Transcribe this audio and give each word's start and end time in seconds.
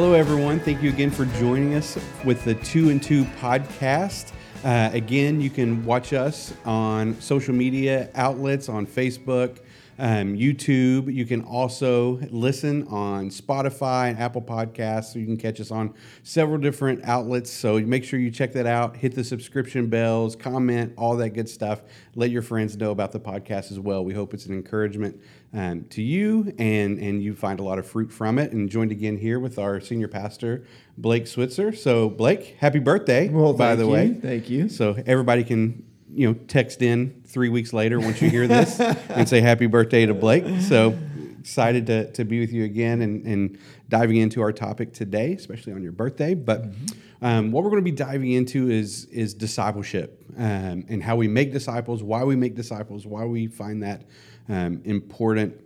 Hello, 0.00 0.12
everyone. 0.12 0.60
Thank 0.60 0.80
you 0.80 0.90
again 0.90 1.10
for 1.10 1.24
joining 1.40 1.74
us 1.74 1.98
with 2.24 2.44
the 2.44 2.54
Two 2.54 2.90
and 2.90 3.02
Two 3.02 3.24
podcast. 3.40 4.30
Uh, 4.62 4.90
again, 4.92 5.40
you 5.40 5.50
can 5.50 5.84
watch 5.84 6.12
us 6.12 6.54
on 6.64 7.20
social 7.20 7.52
media 7.52 8.08
outlets 8.14 8.68
on 8.68 8.86
Facebook, 8.86 9.58
um, 9.98 10.36
YouTube. 10.36 11.12
You 11.12 11.26
can 11.26 11.42
also 11.42 12.18
listen 12.30 12.86
on 12.88 13.30
Spotify 13.30 14.10
and 14.10 14.18
Apple 14.18 14.42
Podcasts. 14.42 15.12
So 15.12 15.18
you 15.18 15.26
can 15.26 15.36
catch 15.36 15.60
us 15.60 15.70
on 15.70 15.94
several 16.22 16.58
different 16.58 17.04
outlets. 17.04 17.50
So 17.50 17.78
make 17.80 18.04
sure 18.04 18.20
you 18.20 18.30
check 18.30 18.52
that 18.52 18.66
out. 18.66 18.96
Hit 18.96 19.14
the 19.14 19.24
subscription 19.24 19.88
bells, 19.88 20.36
comment, 20.36 20.94
all 20.96 21.16
that 21.16 21.30
good 21.30 21.48
stuff. 21.48 21.82
Let 22.14 22.30
your 22.30 22.42
friends 22.42 22.76
know 22.76 22.90
about 22.92 23.12
the 23.12 23.20
podcast 23.20 23.72
as 23.72 23.80
well. 23.80 24.04
We 24.04 24.14
hope 24.14 24.34
it's 24.34 24.46
an 24.46 24.54
encouragement 24.54 25.20
um, 25.52 25.84
to 25.90 26.02
you 26.02 26.52
and, 26.58 26.98
and 26.98 27.22
you 27.22 27.34
find 27.34 27.58
a 27.58 27.62
lot 27.62 27.78
of 27.78 27.86
fruit 27.86 28.12
from 28.12 28.38
it. 28.38 28.52
And 28.52 28.68
joined 28.68 28.92
again 28.92 29.16
here 29.16 29.40
with 29.40 29.58
our 29.58 29.80
senior 29.80 30.08
pastor, 30.08 30.64
Blake 30.96 31.26
Switzer. 31.26 31.72
So, 31.72 32.08
Blake, 32.08 32.56
happy 32.60 32.78
birthday, 32.78 33.28
Well, 33.28 33.52
by 33.54 33.74
the 33.74 33.84
you. 33.84 33.90
way. 33.90 34.12
Thank 34.12 34.50
you. 34.50 34.68
So 34.68 35.02
everybody 35.06 35.44
can, 35.44 35.84
you 36.10 36.26
know, 36.28 36.34
text 36.46 36.82
in 36.82 37.22
three 37.26 37.48
weeks 37.48 37.72
later 37.72 38.00
once 38.00 38.20
you 38.22 38.30
hear 38.30 38.46
this 38.46 38.80
and 39.10 39.28
say 39.28 39.40
happy 39.40 39.66
birthday 39.66 40.06
to 40.06 40.14
Blake. 40.14 40.44
So 40.62 40.96
excited 41.38 41.86
to, 41.86 42.12
to 42.12 42.24
be 42.24 42.40
with 42.40 42.52
you 42.52 42.64
again 42.64 43.00
and, 43.00 43.24
and 43.24 43.58
diving 43.88 44.16
into 44.18 44.42
our 44.42 44.52
topic 44.52 44.92
today, 44.92 45.32
especially 45.32 45.72
on 45.72 45.82
your 45.82 45.92
birthday. 45.92 46.34
But 46.34 46.66
um, 47.22 47.52
what 47.52 47.64
we're 47.64 47.70
going 47.70 47.82
to 47.82 47.90
be 47.90 47.96
diving 47.96 48.32
into 48.32 48.70
is 48.70 49.06
is 49.06 49.34
discipleship 49.34 50.22
um, 50.36 50.84
and 50.88 51.02
how 51.02 51.16
we 51.16 51.26
make 51.26 51.52
disciples, 51.52 52.02
why 52.02 52.22
we 52.24 52.36
make 52.36 52.54
disciples, 52.54 53.06
why 53.06 53.24
we 53.24 53.46
find 53.46 53.82
that 53.82 54.02
um, 54.48 54.80
important. 54.84 55.58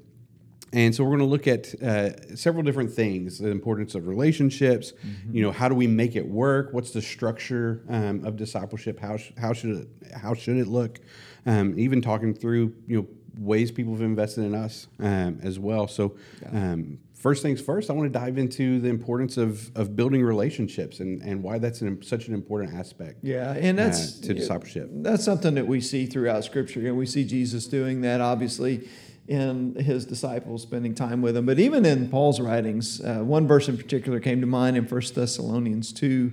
And 0.73 0.95
so 0.95 1.05
we're 1.05 1.11
going 1.11 1.21
to 1.21 1.27
look 1.27 1.47
at 1.47 1.75
uh, 1.83 2.35
several 2.35 2.63
different 2.63 2.93
things: 2.93 3.39
the 3.39 3.51
importance 3.51 3.95
of 3.95 4.07
relationships. 4.07 4.93
You 5.31 5.43
know, 5.43 5.53
how 5.53 5.69
do 5.69 5.75
we 5.75 5.87
make 5.87 6.17
it 6.17 6.27
work? 6.27 6.73
What's 6.73 6.93
the 6.93 7.03
structure 7.03 7.83
um, 7.89 8.25
of 8.25 8.37
discipleship? 8.37 8.99
How 8.99 9.17
sh- 9.17 9.33
how 9.37 9.53
should 9.53 9.71
it 9.71 9.89
how 10.15 10.35
should 10.35 10.57
it 10.57 10.69
look? 10.69 11.01
Um, 11.45 11.79
even 11.79 12.01
talking 12.01 12.35
through 12.35 12.75
you 12.87 12.97
know 12.97 13.07
ways 13.39 13.71
people 13.71 13.93
have 13.93 14.03
invested 14.03 14.45
in 14.45 14.55
us 14.55 14.89
um, 14.99 15.41
as 15.43 15.59
well. 15.59 15.89
So. 15.89 16.17
Um, 16.53 16.99
First 17.23 17.41
things 17.43 17.61
first, 17.61 17.89
I 17.89 17.93
want 17.93 18.13
to 18.13 18.19
dive 18.19 18.37
into 18.37 18.81
the 18.81 18.89
importance 18.89 19.37
of, 19.37 19.71
of 19.77 19.95
building 19.95 20.25
relationships 20.25 20.99
and, 20.99 21.23
and 21.23 21.41
why 21.41 21.59
that's 21.59 21.81
an, 21.81 22.03
such 22.03 22.27
an 22.27 22.35
important 22.35 22.75
aspect 22.75 23.21
Yeah, 23.23 23.53
and 23.53 23.79
uh, 23.79 23.85
that's 23.85 24.19
to 24.23 24.35
discipleship. 24.35 24.89
That's 24.93 25.25
something 25.25 25.55
that 25.55 25.69
we 25.69 25.81
see 25.81 26.07
throughout 26.07 26.43
Scripture, 26.43 26.81
and 26.81 26.97
we 26.97 27.07
see 27.07 27.25
Jesus 27.25 27.69
doing 27.69 28.01
that. 28.01 28.21
Obviously, 28.21 28.89
in 29.29 29.75
his 29.77 30.05
disciples, 30.05 30.63
spending 30.63 30.95
time 30.95 31.23
with 31.23 31.37
him. 31.37 31.47
but 31.47 31.61
even 31.61 31.87
in 31.87 32.09
Paul's 32.09 32.41
writings, 32.41 33.01
uh, 33.01 33.19
one 33.19 33.47
verse 33.47 33.69
in 33.69 33.77
particular 33.77 34.21
came 34.21 34.41
to 34.41 34.47
mind 34.47 34.77
in 34.77 34.85
1 34.85 35.01
Thessalonians 35.15 35.93
two. 35.93 36.33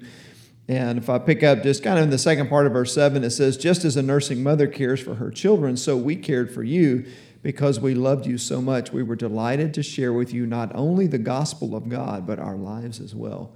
And 0.67 0.99
if 0.99 1.09
I 1.09 1.17
pick 1.17 1.41
up 1.41 1.63
just 1.63 1.83
kind 1.83 1.97
of 1.97 2.03
in 2.03 2.09
the 2.11 2.17
second 2.19 2.47
part 2.47 2.67
of 2.67 2.73
verse 2.73 2.93
7, 2.93 3.23
it 3.23 3.31
says, 3.31 3.57
Just 3.57 3.85
as 3.85 3.97
a 3.97 4.03
nursing 4.03 4.43
mother 4.43 4.67
cares 4.67 4.99
for 4.99 5.15
her 5.15 5.31
children, 5.31 5.75
so 5.77 5.97
we 5.97 6.15
cared 6.15 6.53
for 6.53 6.63
you 6.63 7.05
because 7.41 7.79
we 7.79 7.95
loved 7.95 8.27
you 8.27 8.37
so 8.37 8.61
much. 8.61 8.91
We 8.91 9.01
were 9.01 9.15
delighted 9.15 9.73
to 9.75 9.83
share 9.83 10.13
with 10.13 10.33
you 10.33 10.45
not 10.45 10.71
only 10.75 11.07
the 11.07 11.17
gospel 11.17 11.75
of 11.75 11.89
God, 11.89 12.27
but 12.27 12.37
our 12.37 12.55
lives 12.55 12.99
as 12.99 13.15
well. 13.15 13.53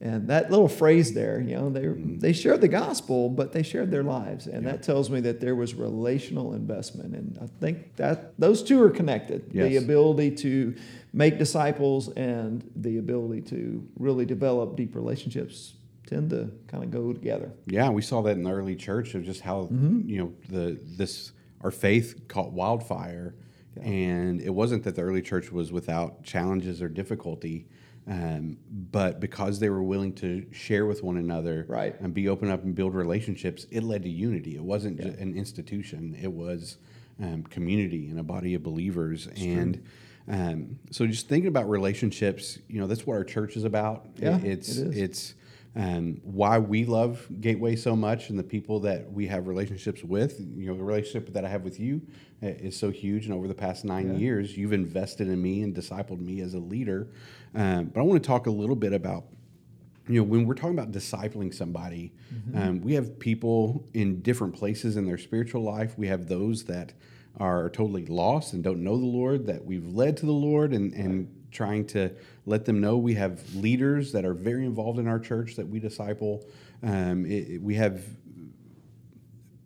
And 0.00 0.28
that 0.28 0.50
little 0.50 0.68
phrase 0.68 1.14
there, 1.14 1.40
you 1.40 1.54
know, 1.54 1.70
they, 1.70 1.80
mm-hmm. 1.80 2.18
they 2.18 2.34
shared 2.34 2.60
the 2.60 2.68
gospel, 2.68 3.30
but 3.30 3.52
they 3.52 3.62
shared 3.62 3.90
their 3.90 4.02
lives. 4.02 4.46
And 4.46 4.66
that 4.66 4.82
tells 4.82 5.08
me 5.08 5.20
that 5.20 5.40
there 5.40 5.54
was 5.54 5.74
relational 5.74 6.52
investment. 6.52 7.14
And 7.14 7.38
I 7.40 7.46
think 7.60 7.96
that 7.96 8.38
those 8.38 8.62
two 8.62 8.82
are 8.82 8.90
connected. 8.90 9.50
The 9.52 9.76
ability 9.76 10.32
to 10.36 10.74
make 11.14 11.38
disciples 11.38 12.10
and 12.10 12.70
the 12.76 12.98
ability 12.98 13.40
to 13.42 13.88
really 13.98 14.26
develop 14.26 14.76
deep 14.76 14.94
relationships 14.94 15.74
tend 16.06 16.30
to 16.30 16.50
kind 16.68 16.84
of 16.84 16.90
go 16.90 17.12
together. 17.12 17.50
Yeah, 17.66 17.88
we 17.90 18.02
saw 18.02 18.22
that 18.22 18.36
in 18.36 18.42
the 18.42 18.52
early 18.52 18.76
church 18.76 19.14
of 19.14 19.24
just 19.24 19.40
how 19.40 19.62
mm-hmm. 19.62 20.08
you 20.08 20.18
know 20.18 20.32
the 20.48 20.78
this 20.96 21.32
our 21.62 21.70
faith 21.70 22.28
caught 22.28 22.52
wildfire, 22.52 23.34
and 23.80 24.40
it 24.40 24.50
wasn't 24.50 24.84
that 24.84 24.94
the 24.94 25.02
early 25.02 25.22
church 25.22 25.50
was 25.50 25.72
without 25.72 26.22
challenges 26.22 26.80
or 26.80 26.88
difficulty, 26.88 27.66
um, 28.08 28.56
but 28.92 29.18
because 29.20 29.58
they 29.58 29.68
were 29.70 29.82
willing 29.82 30.12
to 30.14 30.46
share 30.52 30.86
with 30.86 31.02
one 31.02 31.16
another, 31.16 31.64
Right. 31.68 31.94
and 32.00 32.14
be 32.14 32.28
open 32.28 32.50
up 32.50 32.62
and 32.64 32.74
build 32.74 32.94
relationships, 32.94 33.66
it 33.70 33.82
led 33.82 34.02
to 34.04 34.08
unity. 34.08 34.54
It 34.54 34.62
wasn't 34.62 35.00
ju- 35.00 35.14
an 35.18 35.34
institution; 35.36 36.16
it 36.20 36.32
was 36.32 36.78
um, 37.22 37.42
community 37.44 38.08
and 38.08 38.18
a 38.20 38.22
body 38.24 38.54
of 38.54 38.62
believers, 38.62 39.28
and. 39.36 39.82
Um, 40.28 40.80
so 40.90 41.06
just 41.06 41.28
thinking 41.28 41.46
about 41.46 41.70
relationships, 41.70 42.58
you 42.66 42.80
know, 42.80 42.88
that's 42.88 43.06
what 43.06 43.14
our 43.14 43.22
church 43.22 43.56
is 43.56 43.62
about. 43.62 44.06
Yeah, 44.16 44.38
it's 44.38 44.76
it 44.76 44.88
is. 44.88 44.96
it's 44.98 45.34
um, 45.76 46.20
why 46.24 46.58
we 46.58 46.86
love 46.86 47.26
Gateway 47.40 47.76
so 47.76 47.94
much 47.94 48.30
and 48.30 48.38
the 48.38 48.42
people 48.42 48.80
that 48.80 49.12
we 49.12 49.26
have 49.26 49.46
relationships 49.46 50.02
with. 50.02 50.40
You 50.40 50.68
know, 50.68 50.74
the 50.74 50.82
relationship 50.82 51.32
that 51.34 51.44
I 51.44 51.48
have 51.48 51.62
with 51.62 51.78
you 51.78 52.00
uh, 52.42 52.46
is 52.46 52.76
so 52.78 52.90
huge. 52.90 53.26
And 53.26 53.34
over 53.34 53.46
the 53.46 53.54
past 53.54 53.84
nine 53.84 54.12
Yeah. 54.12 54.18
years, 54.18 54.56
you've 54.56 54.72
invested 54.72 55.28
in 55.28 55.40
me 55.42 55.62
and 55.62 55.74
discipled 55.74 56.20
me 56.20 56.40
as 56.40 56.54
a 56.54 56.58
leader. 56.58 57.08
Um, 57.54 57.86
but 57.86 58.00
I 58.00 58.04
want 58.04 58.22
to 58.22 58.26
talk 58.26 58.46
a 58.46 58.50
little 58.50 58.76
bit 58.76 58.92
about 58.94 59.24
you 60.08 60.20
know, 60.20 60.22
when 60.22 60.46
we're 60.46 60.54
talking 60.54 60.78
about 60.78 60.92
discipling 60.92 61.52
somebody, 61.52 62.12
um, 62.54 62.80
we 62.80 62.94
have 62.94 63.18
people 63.18 63.84
in 63.92 64.20
different 64.22 64.54
places 64.54 64.96
in 64.96 65.04
their 65.04 65.18
spiritual 65.18 65.62
life. 65.62 65.98
We 65.98 66.06
have 66.06 66.28
those 66.28 66.62
that 66.66 66.92
are 67.38 67.68
totally 67.70 68.06
lost 68.06 68.52
and 68.52 68.62
don't 68.62 68.84
know 68.84 68.96
the 68.96 69.04
Lord, 69.04 69.46
that 69.46 69.64
we've 69.64 69.84
led 69.86 70.16
to 70.18 70.26
the 70.26 70.32
Lord 70.32 70.72
and, 70.72 70.92
and 70.94 71.28
trying 71.50 71.86
to 71.88 72.10
let 72.46 72.64
them 72.64 72.80
know. 72.80 72.96
We 72.96 73.14
have 73.14 73.54
leaders 73.54 74.12
that 74.12 74.24
are 74.24 74.34
very 74.34 74.64
involved 74.64 74.98
in 74.98 75.06
our 75.08 75.18
church 75.18 75.56
that 75.56 75.68
we 75.68 75.80
disciple. 75.80 76.44
Um, 76.82 77.26
it, 77.26 77.48
it- 77.50 77.62
we 77.62 77.74
have 77.76 78.02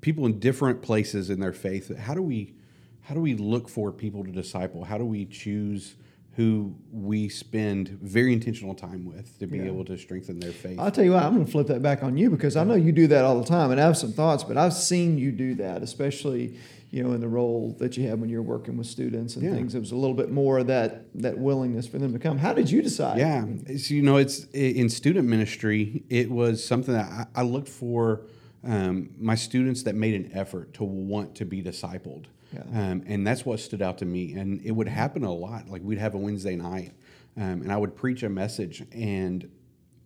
people 0.00 0.26
in 0.26 0.38
different 0.38 0.82
places 0.82 1.30
in 1.30 1.40
their 1.40 1.52
faith. 1.52 1.96
How 1.96 2.14
do 2.14 2.22
we 2.22 2.54
how 3.02 3.14
do 3.14 3.20
we 3.20 3.34
look 3.34 3.68
for 3.68 3.90
people 3.90 4.22
to 4.24 4.30
disciple? 4.30 4.84
How 4.84 4.96
do 4.98 5.04
we 5.04 5.24
choose 5.26 5.96
who 6.36 6.74
we 6.92 7.28
spend 7.28 7.88
very 8.00 8.32
intentional 8.32 8.74
time 8.74 9.04
with 9.04 9.38
to 9.40 9.46
be 9.46 9.58
Yeah. 9.58 9.64
able 9.64 9.84
to 9.86 9.98
strengthen 9.98 10.38
their 10.38 10.52
faith? 10.52 10.78
I'll 10.78 10.90
tell 10.90 11.04
you 11.04 11.12
what, 11.12 11.22
I'm 11.24 11.34
going 11.34 11.44
to 11.44 11.50
flip 11.50 11.66
that 11.66 11.82
back 11.82 12.02
on 12.02 12.16
you 12.16 12.30
because 12.30 12.56
I 12.56 12.64
know 12.64 12.74
you 12.74 12.92
do 12.92 13.06
that 13.08 13.24
all 13.24 13.38
the 13.40 13.46
time, 13.46 13.70
and 13.72 13.80
I 13.80 13.84
have 13.84 13.96
some 13.96 14.12
thoughts, 14.12 14.44
but 14.44 14.56
I've 14.56 14.72
seen 14.72 15.18
you 15.18 15.32
do 15.32 15.54
that, 15.56 15.82
especially 15.82 16.54
you 16.92 17.04
know 17.04 17.12
in 17.12 17.20
the 17.20 17.28
role 17.28 17.76
that 17.78 17.96
you 17.96 18.08
have 18.08 18.18
when 18.18 18.28
you're 18.28 18.42
working 18.42 18.76
with 18.76 18.86
students 18.88 19.36
and 19.36 19.44
Yeah. 19.44 19.54
things. 19.54 19.74
It 19.76 19.80
was 19.80 19.92
a 19.92 19.96
little 19.96 20.14
bit 20.16 20.30
more 20.30 20.58
of 20.58 20.66
that 20.68 21.04
that 21.22 21.38
willingness 21.38 21.86
for 21.86 21.98
them 21.98 22.12
to 22.12 22.18
come. 22.18 22.38
How 22.38 22.52
did 22.52 22.70
you 22.70 22.80
decide? 22.82 23.18
Yeah, 23.18 23.44
it's, 23.66 23.90
you 23.90 24.02
know, 24.02 24.16
it's 24.16 24.44
in 24.52 24.88
student 24.88 25.28
ministry. 25.28 26.02
It 26.10 26.30
was 26.30 26.64
something 26.64 26.94
that 26.94 27.28
I, 27.34 27.40
I 27.40 27.42
looked 27.42 27.68
for 27.68 28.22
um, 28.64 29.10
my 29.18 29.34
students 29.36 29.82
that 29.84 29.94
made 29.94 30.14
an 30.14 30.30
effort 30.34 30.74
to 30.74 30.84
want 30.84 31.34
to 31.36 31.44
be 31.44 31.62
discipled, 31.62 32.24
Yeah. 32.52 32.62
um, 32.72 33.04
and 33.06 33.26
that's 33.26 33.44
what 33.46 33.60
stood 33.60 33.82
out 33.82 33.98
to 33.98 34.04
me. 34.04 34.32
And 34.32 34.60
it 34.62 34.72
would 34.72 34.88
happen 34.88 35.24
a 35.24 35.32
lot. 35.32 35.68
Like 35.68 35.82
we'd 35.82 35.98
have 35.98 36.14
a 36.14 36.18
Wednesday 36.18 36.56
night, 36.56 36.92
um, 37.36 37.62
and 37.62 37.72
I 37.72 37.76
would 37.76 37.94
preach 37.96 38.22
a 38.22 38.28
message, 38.28 38.84
and 38.92 39.48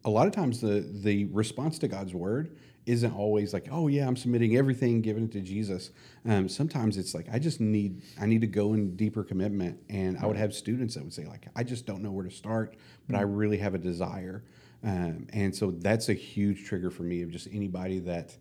a 0.05 0.11
lot 0.11 0.27
of 0.27 0.33
times 0.33 0.61
the 0.61 0.87
the 0.93 1.25
response 1.27 1.79
to 1.81 1.89
God's 1.89 2.15
word 2.15 2.57
isn't 2.87 3.13
always 3.15 3.55
like, 3.55 3.67
oh 3.71 3.89
yeah, 3.89 4.07
I'm 4.07 4.17
submitting 4.17 4.57
everything, 4.57 5.01
giving 5.01 5.25
it 5.25 5.33
to 5.33 5.41
Jesus. 5.41 5.91
Um, 6.27 6.49
sometimes 6.51 6.99
it's 6.99 7.15
like 7.15 7.27
I 7.33 7.39
just 7.39 7.61
need 7.61 8.03
I 8.21 8.27
need 8.27 8.43
to 8.43 8.47
go 8.47 8.75
in 8.75 8.95
deeper 8.97 9.25
commitment, 9.25 9.81
and 9.89 10.19
I 10.19 10.27
would 10.27 10.37
have 10.37 10.55
students 10.55 10.95
that 10.95 11.03
would 11.03 11.15
say 11.15 11.25
like, 11.25 11.47
I 11.57 11.63
just 11.63 11.87
don't 11.87 12.03
know 12.03 12.11
where 12.11 12.25
to 12.25 12.31
start, 12.31 12.77
but 13.09 13.17
I 13.17 13.23
really 13.23 13.59
have 13.59 13.75
a 13.75 13.79
desire, 13.79 14.45
um, 14.83 15.27
and 15.33 15.55
so 15.55 15.71
that's 15.71 16.11
a 16.11 16.15
huge 16.15 16.65
trigger 16.67 16.91
for 16.91 17.05
me 17.05 17.23
of 17.23 17.31
just 17.31 17.49
anybody 17.53 18.01
that. 18.01 18.37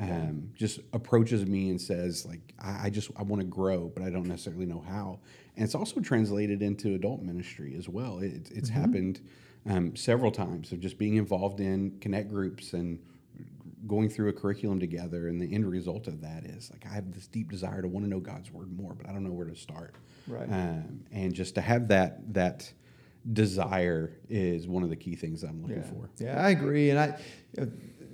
Um, 0.00 0.50
just 0.54 0.78
approaches 0.92 1.44
me 1.44 1.70
and 1.70 1.80
says 1.80 2.24
like 2.24 2.54
I, 2.60 2.86
I 2.86 2.90
just 2.90 3.10
I 3.16 3.22
want 3.22 3.40
to 3.40 3.46
grow 3.48 3.90
but 3.92 4.02
I 4.04 4.10
don't 4.10 4.26
necessarily 4.28 4.64
know 4.66 4.80
how 4.86 5.18
and 5.56 5.64
it's 5.64 5.74
also 5.74 5.98
translated 6.00 6.62
into 6.62 6.94
adult 6.94 7.20
ministry 7.22 7.74
as 7.76 7.88
well 7.88 8.18
it, 8.20 8.48
it's 8.54 8.68
happened 8.68 9.20
um, 9.68 9.96
several 9.96 10.30
times 10.30 10.70
of 10.72 10.78
just 10.80 10.98
being 10.98 11.16
involved 11.16 11.58
in 11.60 11.98
connect 12.00 12.28
groups 12.30 12.74
and 12.74 13.00
going 13.88 14.08
through 14.08 14.28
a 14.28 14.32
curriculum 14.32 14.78
together 14.78 15.26
and 15.28 15.40
the 15.40 15.52
end 15.52 15.68
result 15.68 16.06
of 16.06 16.20
that 16.20 16.44
is 16.44 16.70
like 16.72 16.84
i 16.86 16.94
have 16.94 17.12
this 17.12 17.26
deep 17.26 17.50
desire 17.50 17.82
to 17.82 17.88
want 17.88 18.04
to 18.04 18.10
know 18.10 18.20
god's 18.20 18.52
word 18.52 18.70
more 18.76 18.94
but 18.94 19.08
i 19.08 19.12
don't 19.12 19.24
know 19.24 19.32
where 19.32 19.46
to 19.46 19.56
start 19.56 19.94
Right. 20.28 20.48
um, 20.50 21.00
and 21.10 21.34
just 21.34 21.54
to 21.56 21.60
have 21.60 21.88
that 21.88 22.34
that 22.34 22.72
desire 23.32 24.12
is 24.28 24.66
one 24.68 24.82
of 24.82 24.90
the 24.90 24.96
key 24.96 25.14
things 25.16 25.42
i'm 25.42 25.62
looking 25.62 25.78
Yeah. 25.78 25.82
for 25.82 26.10
Yeah, 26.18 26.44
I 26.44 26.50
agree. 26.50 26.90
And 26.90 26.98
I, 26.98 27.18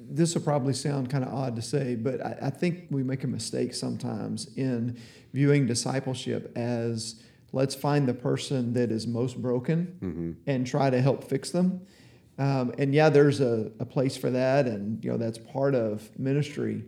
this 0.09 0.35
will 0.35 0.43
probably 0.43 0.75
sound 0.75 1.11
kind 1.11 1.25
of 1.25 1.33
odd 1.33 1.57
to 1.57 1.63
say, 1.63 1.95
but 1.95 2.25
I, 2.25 2.39
I 2.43 2.51
think 2.51 2.87
we 2.91 3.03
make 3.03 3.25
a 3.25 3.27
mistake 3.27 3.75
sometimes 3.75 4.49
in 4.57 4.99
viewing 5.33 5.67
discipleship 5.67 6.53
as 6.57 7.23
let's 7.53 7.75
find 7.75 8.09
the 8.09 8.15
person 8.15 8.73
that 8.75 8.91
is 8.91 9.07
most 9.07 9.41
broken 9.41 10.37
and 10.47 10.67
try 10.67 10.91
to 10.91 11.01
help 11.01 11.25
fix 11.25 11.51
them. 11.51 11.81
Um, 12.39 12.73
and 12.79 12.93
yeah, 12.93 13.11
there's 13.11 13.41
a, 13.41 13.71
a 13.79 13.85
place 13.85 14.17
for 14.17 14.29
that, 14.31 14.67
and 14.67 15.03
you 15.05 15.11
know 15.11 15.17
that's 15.17 15.39
part 15.39 15.75
of 15.75 16.11
ministry. 16.19 16.85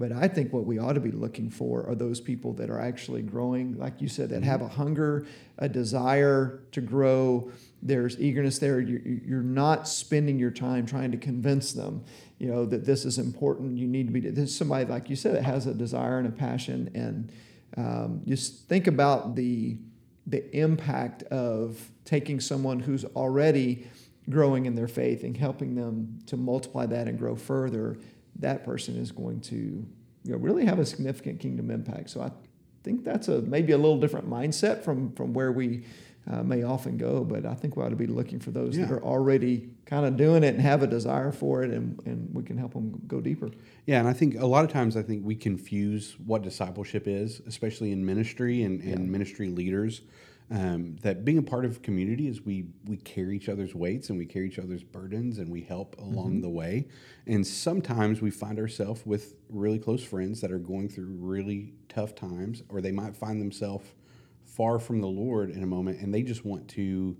But 0.00 0.12
I 0.12 0.28
think 0.28 0.50
what 0.50 0.64
we 0.64 0.78
ought 0.78 0.94
to 0.94 1.00
be 1.00 1.10
looking 1.10 1.50
for 1.50 1.86
are 1.86 1.94
those 1.94 2.22
people 2.22 2.54
that 2.54 2.70
are 2.70 2.80
actually 2.80 3.20
growing, 3.20 3.78
like 3.78 4.00
you 4.00 4.08
said, 4.08 4.30
that 4.30 4.42
have 4.42 4.62
a 4.62 4.68
hunger, 4.68 5.26
a 5.58 5.68
desire 5.68 6.62
to 6.72 6.80
grow. 6.80 7.52
There's 7.82 8.18
eagerness 8.18 8.58
there. 8.58 8.80
You're, 8.80 9.02
you're 9.02 9.42
not 9.42 9.86
spending 9.86 10.38
your 10.38 10.52
time 10.52 10.86
trying 10.86 11.10
to 11.10 11.18
convince 11.18 11.74
them, 11.74 12.02
you 12.38 12.48
know, 12.48 12.64
that 12.64 12.86
this 12.86 13.04
is 13.04 13.18
important. 13.18 13.76
You 13.76 13.86
need 13.86 14.06
to 14.06 14.12
be. 14.14 14.20
This 14.20 14.48
is 14.48 14.56
somebody 14.56 14.86
like 14.86 15.10
you 15.10 15.16
said 15.16 15.34
that 15.34 15.44
has 15.44 15.66
a 15.66 15.74
desire 15.74 16.16
and 16.16 16.26
a 16.26 16.32
passion, 16.32 16.90
and 16.94 17.30
um, 17.76 18.22
just 18.26 18.68
think 18.70 18.86
about 18.86 19.36
the 19.36 19.76
the 20.26 20.50
impact 20.56 21.24
of 21.24 21.90
taking 22.06 22.40
someone 22.40 22.80
who's 22.80 23.04
already 23.04 23.86
growing 24.30 24.64
in 24.64 24.74
their 24.74 24.88
faith 24.88 25.24
and 25.24 25.36
helping 25.36 25.74
them 25.74 26.20
to 26.24 26.38
multiply 26.38 26.86
that 26.86 27.06
and 27.06 27.18
grow 27.18 27.36
further 27.36 27.98
that 28.40 28.64
person 28.64 28.96
is 28.96 29.12
going 29.12 29.40
to 29.40 29.56
you 30.24 30.32
know, 30.32 30.36
really 30.36 30.66
have 30.66 30.78
a 30.78 30.86
significant 30.86 31.40
kingdom 31.40 31.70
impact. 31.70 32.10
So 32.10 32.20
I 32.20 32.30
think 32.82 33.04
that's 33.04 33.28
a 33.28 33.40
maybe 33.42 33.72
a 33.72 33.78
little 33.78 33.98
different 33.98 34.28
mindset 34.28 34.82
from 34.82 35.12
from 35.12 35.32
where 35.32 35.52
we 35.52 35.84
uh, 36.30 36.42
may 36.42 36.62
often 36.62 36.96
go. 36.96 37.24
But 37.24 37.46
I 37.46 37.54
think 37.54 37.76
we 37.76 37.82
ought 37.82 37.90
to 37.90 37.96
be 37.96 38.06
looking 38.06 38.38
for 38.38 38.50
those 38.50 38.76
yeah. 38.76 38.86
that 38.86 38.94
are 38.94 39.02
already 39.02 39.70
kind 39.86 40.06
of 40.06 40.16
doing 40.16 40.44
it 40.44 40.54
and 40.54 40.60
have 40.60 40.82
a 40.82 40.86
desire 40.86 41.32
for 41.32 41.62
it, 41.62 41.70
and, 41.70 42.00
and 42.06 42.28
we 42.34 42.42
can 42.42 42.56
help 42.56 42.74
them 42.74 43.00
go 43.06 43.20
deeper. 43.20 43.50
Yeah, 43.86 43.98
and 43.98 44.08
I 44.08 44.12
think 44.12 44.38
a 44.38 44.46
lot 44.46 44.64
of 44.64 44.70
times 44.70 44.96
I 44.96 45.02
think 45.02 45.24
we 45.24 45.34
confuse 45.34 46.16
what 46.24 46.42
discipleship 46.42 47.08
is, 47.08 47.40
especially 47.46 47.92
in 47.92 48.04
ministry 48.04 48.62
and, 48.62 48.80
and 48.80 48.90
yeah. 48.90 49.10
ministry 49.10 49.48
leaders 49.48 50.02
um, 50.50 50.96
that 51.02 51.24
being 51.24 51.38
a 51.38 51.42
part 51.42 51.64
of 51.64 51.80
community 51.80 52.26
is 52.26 52.44
we 52.44 52.66
we 52.84 52.96
carry 52.96 53.36
each 53.36 53.48
other's 53.48 53.74
weights 53.74 54.10
and 54.10 54.18
we 54.18 54.26
carry 54.26 54.48
each 54.48 54.58
other's 54.58 54.82
burdens 54.82 55.38
and 55.38 55.48
we 55.48 55.60
help 55.60 55.96
along 55.98 56.32
mm-hmm. 56.32 56.40
the 56.40 56.48
way. 56.48 56.88
And 57.26 57.46
sometimes 57.46 58.20
we 58.20 58.30
find 58.30 58.58
ourselves 58.58 59.06
with 59.06 59.36
really 59.48 59.78
close 59.78 60.02
friends 60.02 60.40
that 60.40 60.50
are 60.50 60.58
going 60.58 60.88
through 60.88 61.16
really 61.20 61.74
tough 61.88 62.16
times, 62.16 62.64
or 62.68 62.80
they 62.80 62.90
might 62.90 63.16
find 63.16 63.40
themselves 63.40 63.86
far 64.44 64.80
from 64.80 65.00
the 65.00 65.06
Lord 65.06 65.50
in 65.50 65.62
a 65.62 65.66
moment, 65.66 66.00
and 66.00 66.12
they 66.12 66.22
just 66.22 66.44
want 66.44 66.66
to 66.70 67.16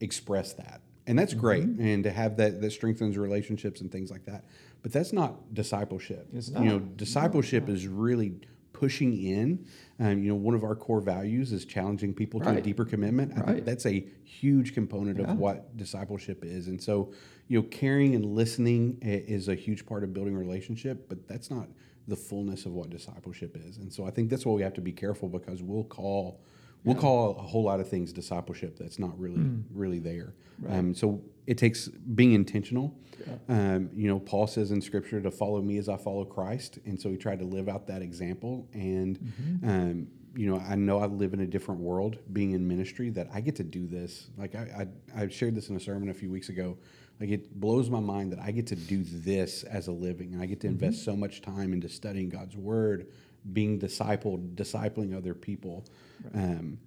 express 0.00 0.54
that. 0.54 0.80
And 1.06 1.18
that's 1.18 1.32
mm-hmm. 1.32 1.40
great, 1.40 1.64
and 1.64 2.04
to 2.04 2.10
have 2.10 2.38
that 2.38 2.62
that 2.62 2.70
strengthens 2.70 3.18
relationships 3.18 3.82
and 3.82 3.92
things 3.92 4.10
like 4.10 4.24
that. 4.24 4.46
But 4.82 4.92
that's 4.92 5.12
not 5.12 5.52
discipleship. 5.52 6.28
It's 6.32 6.48
not. 6.48 6.62
You 6.62 6.70
know, 6.70 6.78
discipleship 6.78 7.68
no, 7.68 7.74
is 7.74 7.86
really 7.86 8.36
pushing 8.80 9.12
in. 9.22 9.66
Um, 9.98 10.22
you 10.22 10.30
know, 10.30 10.34
one 10.34 10.54
of 10.54 10.64
our 10.64 10.74
core 10.74 11.02
values 11.02 11.52
is 11.52 11.66
challenging 11.66 12.14
people 12.14 12.40
right. 12.40 12.54
to 12.54 12.58
a 12.58 12.62
deeper 12.62 12.86
commitment. 12.86 13.32
I 13.36 13.40
right. 13.40 13.46
think 13.46 13.66
that's 13.66 13.84
a 13.84 14.06
huge 14.24 14.72
component 14.72 15.18
yeah. 15.18 15.30
of 15.30 15.38
what 15.38 15.76
discipleship 15.76 16.42
is. 16.44 16.66
And 16.68 16.82
so, 16.82 17.12
you 17.48 17.60
know, 17.60 17.66
caring 17.70 18.14
and 18.14 18.24
listening 18.24 18.98
is 19.02 19.48
a 19.48 19.54
huge 19.54 19.84
part 19.84 20.02
of 20.02 20.14
building 20.14 20.34
a 20.34 20.38
relationship, 20.38 21.10
but 21.10 21.28
that's 21.28 21.50
not 21.50 21.68
the 22.08 22.16
fullness 22.16 22.64
of 22.64 22.72
what 22.72 22.88
discipleship 22.88 23.54
is. 23.68 23.76
And 23.76 23.92
so 23.92 24.06
I 24.06 24.10
think 24.10 24.30
that's 24.30 24.46
why 24.46 24.54
we 24.54 24.62
have 24.62 24.74
to 24.74 24.80
be 24.80 24.92
careful 24.92 25.28
because 25.28 25.62
we'll 25.62 25.84
call 25.84 26.40
we'll 26.84 26.96
yeah. 26.96 27.00
call 27.00 27.36
a 27.38 27.42
whole 27.42 27.64
lot 27.64 27.80
of 27.80 27.88
things 27.88 28.12
discipleship 28.12 28.78
that's 28.78 28.98
not 28.98 29.18
really 29.18 29.38
mm. 29.38 29.62
really 29.72 29.98
there. 29.98 30.34
Right. 30.60 30.78
Um, 30.78 30.94
so 30.94 31.22
it 31.46 31.58
takes 31.58 31.88
being 31.88 32.32
intentional. 32.32 32.94
Yeah. 33.26 33.34
Um, 33.48 33.90
you 33.94 34.08
know, 34.08 34.18
Paul 34.18 34.46
says 34.46 34.70
in 34.70 34.80
Scripture 34.80 35.20
to 35.20 35.30
follow 35.30 35.60
me 35.60 35.78
as 35.78 35.88
I 35.88 35.96
follow 35.96 36.24
Christ, 36.24 36.78
and 36.86 37.00
so 37.00 37.10
he 37.10 37.16
tried 37.16 37.38
to 37.40 37.44
live 37.44 37.68
out 37.68 37.86
that 37.88 38.02
example. 38.02 38.68
And 38.72 39.18
mm-hmm. 39.18 39.68
um, 39.68 40.06
you 40.34 40.48
know, 40.50 40.58
I 40.60 40.76
know 40.76 41.00
I 41.00 41.06
live 41.06 41.34
in 41.34 41.40
a 41.40 41.46
different 41.46 41.80
world, 41.80 42.18
being 42.32 42.52
in 42.52 42.66
ministry, 42.66 43.10
that 43.10 43.28
I 43.32 43.40
get 43.40 43.56
to 43.56 43.64
do 43.64 43.86
this. 43.86 44.28
Like 44.38 44.54
I, 44.54 44.86
I, 45.16 45.22
I 45.22 45.28
shared 45.28 45.54
this 45.54 45.68
in 45.68 45.76
a 45.76 45.80
sermon 45.80 46.08
a 46.08 46.14
few 46.14 46.30
weeks 46.30 46.48
ago. 46.48 46.78
Like 47.20 47.30
it 47.30 47.60
blows 47.60 47.90
my 47.90 48.00
mind 48.00 48.32
that 48.32 48.38
I 48.38 48.50
get 48.50 48.66
to 48.68 48.76
do 48.76 49.02
this 49.04 49.64
as 49.64 49.88
a 49.88 49.92
living, 49.92 50.32
and 50.34 50.42
I 50.42 50.46
get 50.46 50.60
to 50.60 50.68
mm-hmm. 50.68 50.84
invest 50.84 51.04
so 51.04 51.14
much 51.14 51.42
time 51.42 51.72
into 51.72 51.88
studying 51.88 52.28
God's 52.28 52.56
Word, 52.56 53.08
being 53.52 53.78
discipled, 53.78 54.54
discipling 54.54 55.16
other 55.16 55.34
people. 55.34 55.84
Right. 56.24 56.42
Um, 56.42 56.78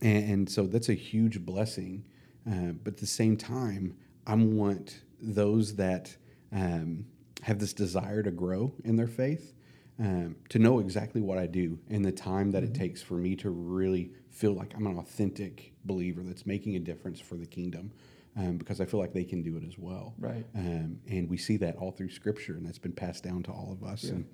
and, 0.00 0.30
and, 0.30 0.50
so 0.50 0.66
that's 0.66 0.88
a 0.88 0.94
huge 0.94 1.44
blessing. 1.44 2.04
Uh, 2.48 2.72
but 2.82 2.94
at 2.94 2.96
the 2.98 3.06
same 3.06 3.36
time, 3.36 3.96
I 4.26 4.34
want 4.34 5.00
those 5.20 5.76
that 5.76 6.16
um, 6.52 7.06
have 7.42 7.58
this 7.58 7.72
desire 7.72 8.22
to 8.22 8.30
grow 8.30 8.72
in 8.84 8.96
their 8.96 9.06
faith 9.06 9.54
um, 9.98 10.36
to 10.48 10.58
know 10.58 10.78
exactly 10.78 11.20
what 11.20 11.38
I 11.38 11.46
do 11.46 11.78
and 11.90 12.04
the 12.04 12.12
time 12.12 12.52
that 12.52 12.62
mm-hmm. 12.62 12.74
it 12.74 12.78
takes 12.78 13.02
for 13.02 13.14
me 13.14 13.34
to 13.36 13.50
really 13.50 14.12
feel 14.30 14.52
like 14.52 14.74
I'm 14.76 14.86
an 14.86 14.98
authentic 14.98 15.72
believer 15.84 16.22
that's 16.22 16.46
making 16.46 16.76
a 16.76 16.78
difference 16.78 17.20
for 17.20 17.36
the 17.36 17.46
kingdom. 17.46 17.92
Um, 18.36 18.56
because 18.56 18.80
I 18.80 18.84
feel 18.84 19.00
like 19.00 19.12
they 19.12 19.24
can 19.24 19.42
do 19.42 19.56
it 19.56 19.64
as 19.66 19.76
well. 19.78 20.14
Right. 20.16 20.46
Um, 20.54 21.00
and 21.08 21.28
we 21.28 21.36
see 21.36 21.56
that 21.56 21.74
all 21.74 21.90
through 21.90 22.10
Scripture, 22.10 22.52
and 22.52 22.64
that's 22.64 22.78
been 22.78 22.92
passed 22.92 23.24
down 23.24 23.42
to 23.44 23.50
all 23.50 23.72
of 23.72 23.82
us. 23.82 24.04
Yeah. 24.04 24.12
And, 24.12 24.26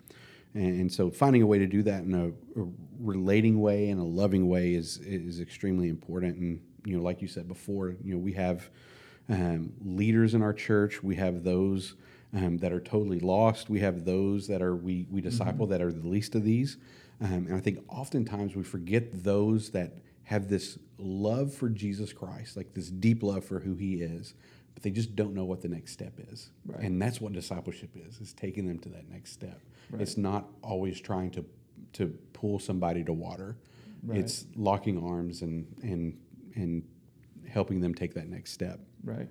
and 0.55 0.93
so 0.93 1.11
finding 1.11 1.43
a 1.43 1.47
way 1.47 1.59
to 1.59 1.67
do 1.67 1.83
that 1.83 2.05
in 2.05 2.15
a, 2.15 2.29
a, 2.61 2.67
relating 3.01 3.61
way 3.61 3.91
and 3.91 4.01
a 4.01 4.05
loving 4.05 4.49
way 4.49 4.75
is 4.75 4.99
is 4.99 5.41
extremely 5.41 5.89
important. 5.89 6.37
And 6.37 6.61
you 6.85 6.97
know, 6.97 7.03
like 7.03 7.21
you 7.21 7.29
said 7.29 7.49
before, 7.49 7.97
you 8.03 8.15
know, 8.15 8.19
we 8.21 8.33
have 8.35 8.71
um, 9.29 9.73
leaders 9.85 10.35
in 10.35 10.43
our 10.43 10.53
church. 10.53 11.03
We 11.03 11.17
have 11.17 11.43
those 11.43 11.95
um, 12.33 12.59
that 12.59 12.73
are 12.73 12.81
totally 12.81 13.21
lost. 13.21 13.69
We 13.69 13.81
have 13.81 14.05
those 14.05 14.47
that 14.47 14.63
are 14.63 14.77
we 14.77 15.07
we 15.11 15.21
disciple 15.21 15.67
mm-hmm. 15.67 15.73
that 15.73 15.83
are 15.83 15.93
the 15.93 16.07
least 16.07 16.35
of 16.35 16.45
these. 16.45 16.77
Um, 17.21 17.47
and 17.47 17.55
I 17.55 17.61
think 17.61 17.85
oftentimes 17.89 18.55
we 18.55 18.63
forget 18.63 19.25
those 19.25 19.71
that 19.71 19.95
have 20.25 20.49
this 20.49 20.79
love 20.99 21.53
for 21.53 21.69
Jesus 21.69 22.13
Christ, 22.13 22.57
like 22.57 22.75
this 22.75 22.91
deep 22.91 23.23
love 23.23 23.45
for 23.45 23.61
who 23.61 23.75
He 23.75 23.95
is, 23.95 24.35
but 24.75 24.83
they 24.83 24.91
just 24.91 25.17
don't 25.17 25.35
know 25.35 25.45
what 25.45 25.63
the 25.63 25.69
next 25.69 25.93
step 25.93 26.15
is. 26.31 26.51
Right. 26.67 26.83
And 26.83 27.01
that's 27.01 27.21
what 27.21 27.33
discipleship 27.33 27.91
is: 27.95 28.21
is 28.21 28.33
taking 28.33 28.67
them 28.67 28.79
to 28.81 28.89
that 28.91 29.09
next 29.09 29.33
step. 29.33 29.61
Right. 29.91 30.03
It's 30.03 30.17
not 30.17 30.47
always 30.63 31.01
trying 31.01 31.31
to 31.33 31.45
to 31.95 32.07
pull 32.33 32.59
somebody 32.59 33.05
to 33.05 33.13
water. 33.13 33.57
Right. 34.03 34.19
It's 34.19 34.47
locking 34.57 35.03
arms 35.03 35.43
and 35.43 35.67
and 35.83 36.19
and 36.55 36.83
helping 37.49 37.81
them 37.81 37.95
take 37.95 38.15
that 38.15 38.29
next 38.29 38.53
step. 38.53 38.81
Right. 39.03 39.29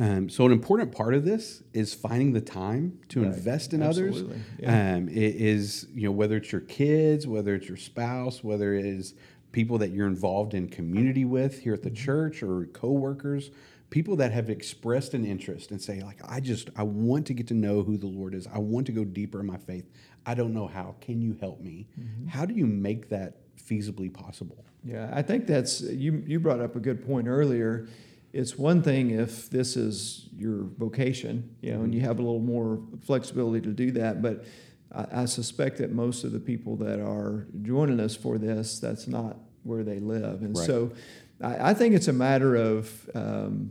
Um, 0.00 0.28
so 0.28 0.46
an 0.46 0.52
important 0.52 0.92
part 0.92 1.14
of 1.14 1.24
this 1.24 1.64
is 1.72 1.92
finding 1.92 2.32
the 2.32 2.40
time 2.40 3.00
to 3.08 3.20
right. 3.20 3.32
invest 3.32 3.74
in 3.74 3.82
Absolutely. 3.82 4.22
others. 4.22 4.42
Yeah. 4.60 4.94
Um, 4.94 5.08
it 5.08 5.34
is 5.36 5.88
you 5.92 6.04
know 6.04 6.12
whether 6.12 6.36
it's 6.36 6.52
your 6.52 6.60
kids, 6.62 7.26
whether 7.26 7.54
it's 7.54 7.68
your 7.68 7.76
spouse, 7.76 8.44
whether 8.44 8.74
it 8.74 8.84
is 8.84 9.14
people 9.50 9.78
that 9.78 9.90
you're 9.90 10.06
involved 10.06 10.54
in 10.54 10.68
community 10.68 11.24
with 11.24 11.60
here 11.60 11.74
at 11.74 11.82
the 11.82 11.90
mm-hmm. 11.90 12.04
church 12.04 12.42
or 12.42 12.66
coworkers, 12.66 13.50
people 13.90 14.16
that 14.16 14.32
have 14.32 14.50
expressed 14.50 15.14
an 15.14 15.24
interest 15.24 15.70
and 15.70 15.80
say 15.80 16.00
like 16.02 16.20
I 16.26 16.40
just 16.40 16.70
I 16.76 16.82
want 16.82 17.26
to 17.26 17.34
get 17.34 17.46
to 17.48 17.54
know 17.54 17.82
who 17.82 17.96
the 17.96 18.06
Lord 18.06 18.34
is. 18.34 18.46
I 18.52 18.58
want 18.58 18.86
to 18.86 18.92
go 18.92 19.04
deeper 19.04 19.40
in 19.40 19.46
my 19.46 19.56
faith. 19.56 19.90
I 20.26 20.34
don't 20.34 20.52
know 20.52 20.66
how. 20.66 20.96
Can 21.00 21.22
you 21.22 21.36
help 21.40 21.60
me? 21.60 21.86
Mm-hmm. 21.98 22.28
How 22.28 22.44
do 22.44 22.54
you 22.54 22.66
make 22.66 23.08
that 23.08 23.38
feasibly 23.56 24.12
possible? 24.12 24.64
Yeah, 24.84 25.10
I 25.12 25.22
think 25.22 25.46
that's 25.46 25.80
you 25.80 26.22
you 26.26 26.40
brought 26.40 26.60
up 26.60 26.76
a 26.76 26.80
good 26.80 27.06
point 27.06 27.28
earlier 27.28 27.88
it's 28.32 28.58
one 28.58 28.82
thing 28.82 29.10
if 29.10 29.48
this 29.50 29.76
is 29.76 30.28
your 30.36 30.64
vocation, 30.78 31.56
you 31.60 31.72
know, 31.72 31.82
and 31.82 31.94
you 31.94 32.00
have 32.02 32.18
a 32.18 32.22
little 32.22 32.40
more 32.40 32.80
flexibility 33.04 33.60
to 33.66 33.72
do 33.72 33.90
that. 33.92 34.20
But 34.20 34.44
I, 34.92 35.22
I, 35.22 35.24
suspect 35.24 35.78
that 35.78 35.92
most 35.92 36.24
of 36.24 36.32
the 36.32 36.40
people 36.40 36.76
that 36.76 37.00
are 37.00 37.46
joining 37.62 38.00
us 38.00 38.14
for 38.14 38.38
this, 38.38 38.78
that's 38.78 39.08
not 39.08 39.38
where 39.62 39.82
they 39.82 39.98
live. 39.98 40.42
And 40.42 40.56
right. 40.56 40.66
so 40.66 40.92
I, 41.40 41.70
I, 41.70 41.74
think 41.74 41.94
it's 41.94 42.08
a 42.08 42.12
matter 42.12 42.54
of 42.54 43.10
um, 43.14 43.70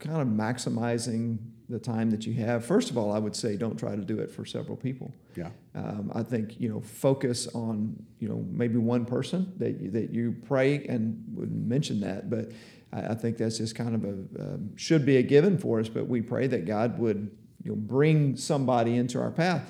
kind 0.00 0.20
of 0.20 0.28
maximizing 0.28 1.38
the 1.68 1.78
time 1.78 2.10
that 2.10 2.26
you 2.26 2.34
have. 2.34 2.64
First 2.64 2.90
of 2.90 2.98
all, 2.98 3.12
I 3.12 3.18
would 3.18 3.36
say 3.36 3.56
don't 3.56 3.78
try 3.78 3.94
to 3.94 4.02
do 4.02 4.18
it 4.18 4.30
for 4.30 4.44
several 4.44 4.76
people. 4.76 5.14
Yeah. 5.36 5.50
Um, 5.74 6.10
I 6.14 6.22
think 6.22 6.60
you 6.60 6.68
know 6.68 6.80
focus 6.80 7.46
on 7.54 7.96
you 8.18 8.28
know 8.28 8.44
maybe 8.50 8.76
one 8.76 9.04
person 9.04 9.52
that 9.58 9.80
you, 9.80 9.90
that 9.92 10.10
you 10.10 10.34
pray 10.46 10.84
and 10.86 11.22
would 11.34 11.52
mention 11.52 12.00
that, 12.00 12.28
but 12.28 12.50
I, 12.92 13.12
I 13.12 13.14
think 13.14 13.38
that's 13.38 13.58
just 13.58 13.76
kind 13.76 13.94
of 13.94 14.04
a 14.04 14.42
uh, 14.42 14.56
should 14.74 15.06
be 15.06 15.16
a 15.18 15.22
given 15.22 15.56
for 15.58 15.78
us. 15.78 15.88
But 15.88 16.08
we 16.08 16.20
pray 16.20 16.48
that 16.48 16.64
God 16.64 16.98
would 16.98 17.30
you 17.62 17.70
know 17.70 17.76
bring 17.76 18.36
somebody 18.36 18.96
into 18.96 19.20
our 19.20 19.30
path. 19.30 19.62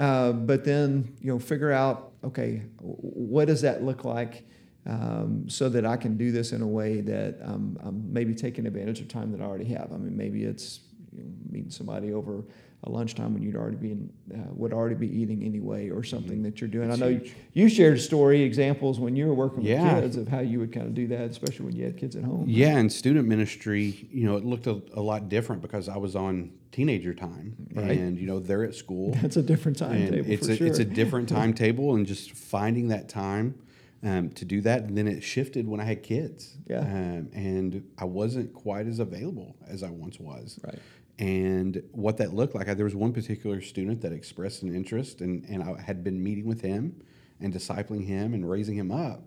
Uh, 0.00 0.32
but 0.32 0.64
then 0.64 1.14
you 1.20 1.30
know 1.30 1.38
figure 1.38 1.70
out 1.70 2.12
okay 2.24 2.62
what 2.78 3.46
does 3.46 3.60
that 3.60 3.82
look 3.82 4.06
like 4.06 4.44
um, 4.86 5.48
so 5.48 5.68
that 5.68 5.86
I 5.86 5.96
can 5.96 6.16
do 6.16 6.32
this 6.32 6.52
in 6.52 6.62
a 6.62 6.66
way 6.66 7.00
that 7.02 7.38
um, 7.42 7.78
I'm 7.82 8.12
maybe 8.12 8.34
taking 8.34 8.66
advantage 8.66 9.00
of 9.00 9.08
time 9.08 9.30
that 9.32 9.40
I 9.40 9.44
already 9.44 9.66
have. 9.66 9.90
I 9.92 9.96
mean 9.96 10.16
maybe 10.16 10.44
it's 10.44 10.80
you 11.12 11.22
know, 11.22 11.30
meeting 11.50 11.70
somebody 11.70 12.12
over 12.12 12.44
a 12.84 12.90
lunchtime 12.90 13.32
when 13.32 13.42
you'd 13.42 13.54
already 13.54 13.76
be 13.76 13.92
in, 13.92 14.10
uh, 14.34 14.38
would 14.54 14.72
already 14.72 14.96
be 14.96 15.06
eating 15.06 15.44
anyway, 15.44 15.88
or 15.88 16.02
something 16.02 16.32
mm-hmm. 16.32 16.42
that 16.42 16.60
you're 16.60 16.68
doing. 16.68 16.88
That's 16.88 17.00
I 17.00 17.04
know 17.04 17.18
huge. 17.18 17.34
you 17.52 17.68
shared 17.68 18.00
story 18.00 18.42
examples 18.42 18.98
when 18.98 19.14
you 19.14 19.26
were 19.28 19.34
working 19.34 19.62
yeah. 19.62 19.94
with 19.94 20.02
kids 20.02 20.16
of 20.16 20.26
how 20.26 20.40
you 20.40 20.58
would 20.58 20.72
kind 20.72 20.86
of 20.86 20.94
do 20.94 21.06
that, 21.08 21.30
especially 21.30 21.66
when 21.66 21.76
you 21.76 21.84
had 21.84 21.96
kids 21.96 22.16
at 22.16 22.24
home. 22.24 22.44
Yeah, 22.48 22.76
and 22.78 22.92
student 22.92 23.28
ministry, 23.28 24.08
you 24.10 24.26
know, 24.26 24.36
it 24.36 24.44
looked 24.44 24.66
a, 24.66 24.82
a 24.94 25.00
lot 25.00 25.28
different 25.28 25.62
because 25.62 25.88
I 25.88 25.96
was 25.96 26.16
on 26.16 26.50
teenager 26.72 27.14
time, 27.14 27.54
right. 27.72 27.90
and 27.90 28.18
you 28.18 28.26
know 28.26 28.40
they're 28.40 28.64
at 28.64 28.74
school. 28.74 29.14
That's 29.22 29.36
a 29.36 29.42
different 29.42 29.78
timetable. 29.78 30.28
It's 30.28 30.48
a 30.48 30.56
sure. 30.56 30.66
it's 30.66 30.80
a 30.80 30.84
different 30.84 31.28
timetable, 31.28 31.94
and 31.94 32.04
just 32.04 32.32
finding 32.32 32.88
that 32.88 33.08
time. 33.08 33.54
Um, 34.04 34.30
to 34.30 34.44
do 34.44 34.60
that. 34.62 34.82
And 34.82 34.98
then 34.98 35.06
it 35.06 35.22
shifted 35.22 35.68
when 35.68 35.78
I 35.80 35.84
had 35.84 36.02
kids. 36.02 36.56
Yeah. 36.68 36.80
Um, 36.80 37.28
and 37.34 37.84
I 37.96 38.04
wasn't 38.04 38.52
quite 38.52 38.88
as 38.88 38.98
available 38.98 39.54
as 39.68 39.84
I 39.84 39.90
once 39.90 40.18
was. 40.18 40.58
Right 40.64 40.80
And 41.18 41.82
what 41.92 42.16
that 42.16 42.34
looked 42.34 42.54
like, 42.56 42.68
I, 42.68 42.74
there 42.74 42.84
was 42.84 42.96
one 42.96 43.12
particular 43.12 43.60
student 43.60 44.00
that 44.00 44.12
expressed 44.12 44.62
an 44.64 44.74
interest, 44.74 45.20
and, 45.20 45.44
and 45.48 45.62
I 45.62 45.80
had 45.80 46.02
been 46.02 46.20
meeting 46.20 46.46
with 46.46 46.62
him 46.62 47.00
and 47.40 47.52
discipling 47.54 48.04
him 48.06 48.34
and 48.34 48.48
raising 48.48 48.74
him 48.76 48.90
up. 48.90 49.22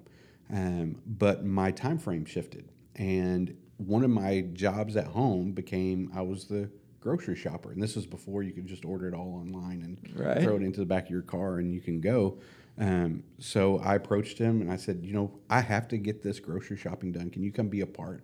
Um, 0.51 0.97
but 1.05 1.45
my 1.45 1.71
time 1.71 1.97
frame 1.97 2.25
shifted. 2.25 2.69
And 2.95 3.55
one 3.77 4.03
of 4.03 4.09
my 4.09 4.41
jobs 4.53 4.95
at 4.97 5.07
home 5.07 5.51
became 5.53 6.11
I 6.13 6.21
was 6.21 6.45
the 6.45 6.69
grocery 6.99 7.35
shopper. 7.35 7.71
And 7.71 7.81
this 7.81 7.95
was 7.95 8.05
before 8.05 8.43
you 8.43 8.51
could 8.51 8.67
just 8.67 8.83
order 8.83 9.07
it 9.07 9.13
all 9.13 9.35
online 9.35 9.81
and 9.83 10.19
Right. 10.19 10.41
throw 10.41 10.55
it 10.57 10.63
into 10.63 10.79
the 10.81 10.85
back 10.85 11.05
of 11.05 11.11
your 11.11 11.21
car 11.21 11.59
and 11.59 11.73
you 11.73 11.79
can 11.79 12.01
go. 12.01 12.39
Um, 12.77 13.23
so 13.39 13.79
I 13.79 13.95
approached 13.95 14.37
him 14.37 14.61
and 14.61 14.71
I 14.71 14.75
said, 14.75 14.99
you 15.03 15.13
know, 15.13 15.31
I 15.49 15.61
have 15.61 15.87
to 15.89 15.97
get 15.97 16.21
this 16.21 16.39
grocery 16.39 16.77
shopping 16.77 17.11
done. 17.11 17.29
Can 17.29 17.41
you 17.43 17.51
come 17.51 17.69
be 17.69 17.81
a 17.81 17.87
part 17.87 18.23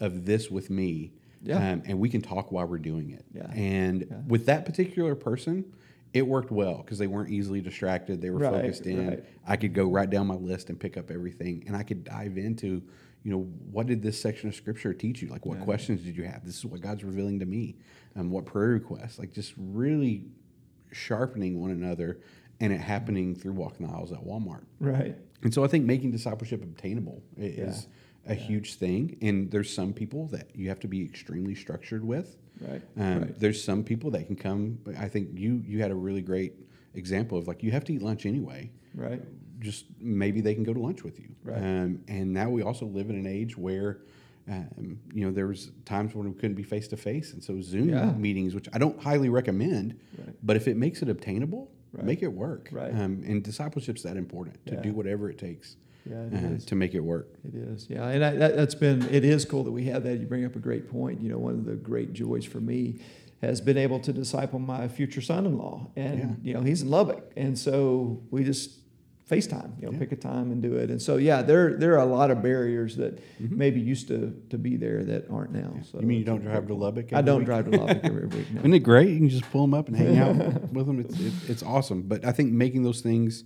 of 0.00 0.24
this 0.24 0.50
with 0.50 0.70
me? 0.70 1.12
Yeah. 1.42 1.56
Um, 1.72 1.82
and 1.86 1.98
we 2.00 2.08
can 2.08 2.20
talk 2.22 2.50
while 2.50 2.66
we're 2.66 2.78
doing 2.78 3.10
it. 3.10 3.24
Yeah. 3.32 3.50
And 3.52 4.06
Yeah. 4.10 4.20
with 4.26 4.46
that 4.46 4.64
particular 4.66 5.14
person, 5.14 5.64
it 6.12 6.26
worked 6.26 6.50
well 6.50 6.78
because 6.78 6.98
they 6.98 7.06
weren't 7.06 7.30
easily 7.30 7.60
distracted. 7.60 8.20
They 8.20 8.30
were 8.30 8.38
Right, 8.38 8.52
focused 8.52 8.86
in. 8.86 9.06
right. 9.08 9.24
I 9.46 9.56
could 9.56 9.74
go 9.74 9.88
right 9.88 10.08
down 10.08 10.26
my 10.26 10.36
list 10.36 10.70
and 10.70 10.78
pick 10.80 10.96
up 10.96 11.10
everything, 11.10 11.64
and 11.66 11.76
I 11.76 11.82
could 11.82 12.02
dive 12.04 12.38
into, 12.38 12.82
you 13.24 13.30
know, 13.30 13.42
what 13.70 13.86
did 13.86 14.00
this 14.02 14.18
section 14.20 14.48
of 14.48 14.54
scripture 14.54 14.94
teach 14.94 15.22
you? 15.22 15.28
Like, 15.28 15.44
what 15.44 15.58
Yeah. 15.58 15.64
questions 15.64 16.02
did 16.02 16.16
you 16.16 16.24
have? 16.24 16.44
This 16.46 16.56
is 16.56 16.64
what 16.66 16.80
God's 16.80 17.04
revealing 17.04 17.40
to 17.40 17.46
me. 17.46 17.76
Um, 18.16 18.30
what 18.30 18.46
prayer 18.46 18.68
requests? 18.68 19.18
Like, 19.18 19.32
just 19.32 19.54
really 19.58 20.26
sharpening 20.92 21.60
one 21.60 21.72
another, 21.72 22.20
and 22.60 22.72
it 22.72 22.80
happening 22.80 23.34
through 23.34 23.52
walking 23.52 23.86
the 23.86 23.92
aisles 23.92 24.12
at 24.12 24.24
Walmart. 24.24 24.64
Right. 24.80 25.16
And 25.42 25.52
so 25.52 25.64
I 25.64 25.66
think 25.66 25.84
making 25.84 26.10
discipleship 26.12 26.62
obtainable 26.62 27.22
is 27.36 27.86
Yeah. 28.26 28.32
a 28.32 28.34
huge 28.34 28.74
thing. 28.76 29.16
And 29.20 29.50
there's 29.50 29.72
some 29.72 29.92
people 29.92 30.26
that 30.28 30.48
you 30.54 30.68
have 30.68 30.80
to 30.80 30.88
be 30.88 31.02
extremely 31.04 31.54
structured 31.54 32.04
with. 32.04 32.36
Right. 32.60 32.82
Um, 32.96 33.20
right. 33.22 33.38
There's 33.38 33.62
some 33.62 33.82
people 33.84 34.10
that 34.12 34.26
can 34.26 34.36
come. 34.36 34.78
I 34.98 35.08
think 35.08 35.30
you 35.38 35.62
you 35.66 35.80
had 35.82 35.90
a 35.90 35.94
really 35.94 36.22
great 36.22 36.54
example 36.94 37.36
of 37.36 37.48
like 37.48 37.62
you 37.62 37.72
have 37.72 37.84
to 37.84 37.92
eat 37.92 38.02
lunch 38.02 38.24
anyway. 38.26 38.70
Right. 38.94 39.20
Just 39.58 39.86
maybe 40.00 40.40
they 40.40 40.54
can 40.54 40.62
go 40.62 40.72
to 40.72 40.80
lunch 40.80 41.02
with 41.02 41.18
you. 41.18 41.34
Right. 41.42 41.58
Um, 41.58 42.00
and 42.08 42.32
now 42.32 42.48
we 42.50 42.62
also 42.62 42.86
live 42.86 43.10
in 43.10 43.16
an 43.16 43.26
age 43.26 43.56
where. 43.58 43.98
Um, 44.46 44.98
you 45.14 45.24
know, 45.24 45.32
there 45.32 45.46
was 45.46 45.70
times 45.86 46.14
when 46.14 46.28
we 46.28 46.34
couldn't 46.34 46.54
be 46.54 46.62
face 46.62 46.86
to 46.88 46.98
face, 46.98 47.32
and 47.32 47.42
so 47.42 47.62
Zoom 47.62 47.88
Yeah. 47.88 48.12
meetings, 48.12 48.54
which 48.54 48.68
I 48.74 48.78
don't 48.78 49.00
highly 49.00 49.30
recommend, 49.30 49.94
Right. 50.18 50.36
but 50.42 50.54
if 50.56 50.68
it 50.68 50.76
makes 50.76 51.00
it 51.00 51.08
obtainable, 51.08 51.70
Right. 51.96 52.04
make 52.06 52.22
it 52.22 52.32
work. 52.32 52.68
Right. 52.72 52.92
Um, 52.92 53.22
and 53.26 53.42
discipleship's 53.42 54.02
that 54.02 54.16
important 54.16 54.64
to 54.66 54.74
Yeah. 54.74 54.80
do 54.82 54.92
whatever 54.92 55.30
it 55.30 55.38
takes 55.38 55.76
Yeah, 56.04 56.22
it 56.26 56.62
uh, 56.62 56.66
to 56.66 56.74
make 56.74 56.94
it 56.94 57.00
work. 57.00 57.28
It 57.44 57.54
is, 57.54 57.86
yeah, 57.88 58.08
and 58.08 58.24
I, 58.24 58.34
that, 58.36 58.56
that's 58.56 58.74
been. 58.74 59.02
It 59.10 59.24
is 59.24 59.44
cool 59.44 59.64
that 59.64 59.72
we 59.72 59.84
have 59.84 60.02
that. 60.04 60.18
You 60.20 60.26
bring 60.26 60.44
up 60.44 60.56
a 60.56 60.58
great 60.58 60.90
point. 60.90 61.20
You 61.22 61.28
know, 61.30 61.38
one 61.38 61.54
of 61.54 61.64
the 61.64 61.74
great 61.76 62.12
joys 62.12 62.44
for 62.44 62.60
me 62.60 63.00
has 63.42 63.60
been 63.60 63.76
able 63.78 64.00
to 64.00 64.12
disciple 64.12 64.58
my 64.58 64.88
future 64.88 65.20
son-in-law, 65.20 65.90
and 65.96 66.18
Yeah. 66.18 66.26
you 66.42 66.54
know 66.54 66.62
he's 66.62 66.82
in 66.82 66.90
Lubbock, 66.90 67.32
and 67.36 67.58
so 67.58 68.22
we 68.30 68.44
just 68.44 68.80
FaceTime. 69.30 69.80
You 69.80 69.86
know, 69.86 69.92
Yeah. 69.92 69.98
pick 69.98 70.12
a 70.12 70.16
time 70.16 70.50
and 70.52 70.60
do 70.60 70.74
it. 70.76 70.90
And 70.90 71.00
so 71.00 71.16
yeah, 71.16 71.40
there 71.40 71.74
there 71.78 71.94
are 71.94 72.02
a 72.06 72.12
lot 72.18 72.30
of 72.30 72.42
barriers 72.42 72.96
that 72.96 73.18
Mhm. 73.42 73.52
maybe 73.52 73.80
used 73.80 74.08
to 74.08 74.34
to 74.50 74.58
be 74.58 74.76
there 74.76 75.02
that 75.04 75.30
aren't 75.30 75.52
now. 75.52 75.76
So 75.90 75.98
you 76.00 76.06
mean 76.06 76.18
you 76.18 76.24
don't 76.24 76.42
drive 76.42 76.66
to. 76.66 76.74
Lubbock? 76.74 77.12
I 77.14 77.22
don't 77.22 77.38
week? 77.38 77.46
drive 77.46 77.70
to 77.70 77.78
Lubbock 77.78 78.00
every 78.04 78.26
week. 78.36 78.52
No. 78.52 78.60
Isn't 78.60 78.74
it 78.74 78.80
great? 78.80 79.08
You 79.08 79.18
can 79.18 79.28
just 79.30 79.50
pull 79.50 79.62
them 79.62 79.72
up 79.72 79.88
and 79.88 79.96
hang 79.96 80.18
out 80.18 80.36
with 80.72 80.86
them. 80.86 81.00
It's, 81.00 81.18
it's, 81.18 81.48
it's 81.48 81.62
awesome. 81.62 82.02
But 82.02 82.24
I 82.26 82.32
think 82.32 82.52
making 82.52 82.82
those 82.82 83.00
things 83.00 83.44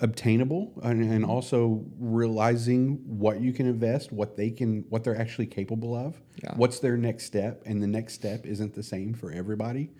obtainable 0.00 0.72
and, 0.82 1.04
and 1.04 1.24
also 1.24 1.84
realizing 2.00 2.96
what 3.06 3.40
you 3.40 3.52
can 3.52 3.66
invest, 3.66 4.10
what 4.12 4.36
they 4.36 4.50
can, 4.50 4.84
what 4.88 5.04
they're 5.04 5.16
actually 5.20 5.46
capable 5.46 5.94
of, 5.94 6.20
Yeah. 6.42 6.54
what's 6.56 6.80
their 6.80 6.96
next 6.96 7.26
step, 7.26 7.62
and 7.66 7.80
the 7.80 7.86
next 7.86 8.14
step 8.14 8.44
isn't 8.46 8.74
the 8.74 8.82
same 8.82 9.14
for 9.14 9.30
everybody. 9.30 9.90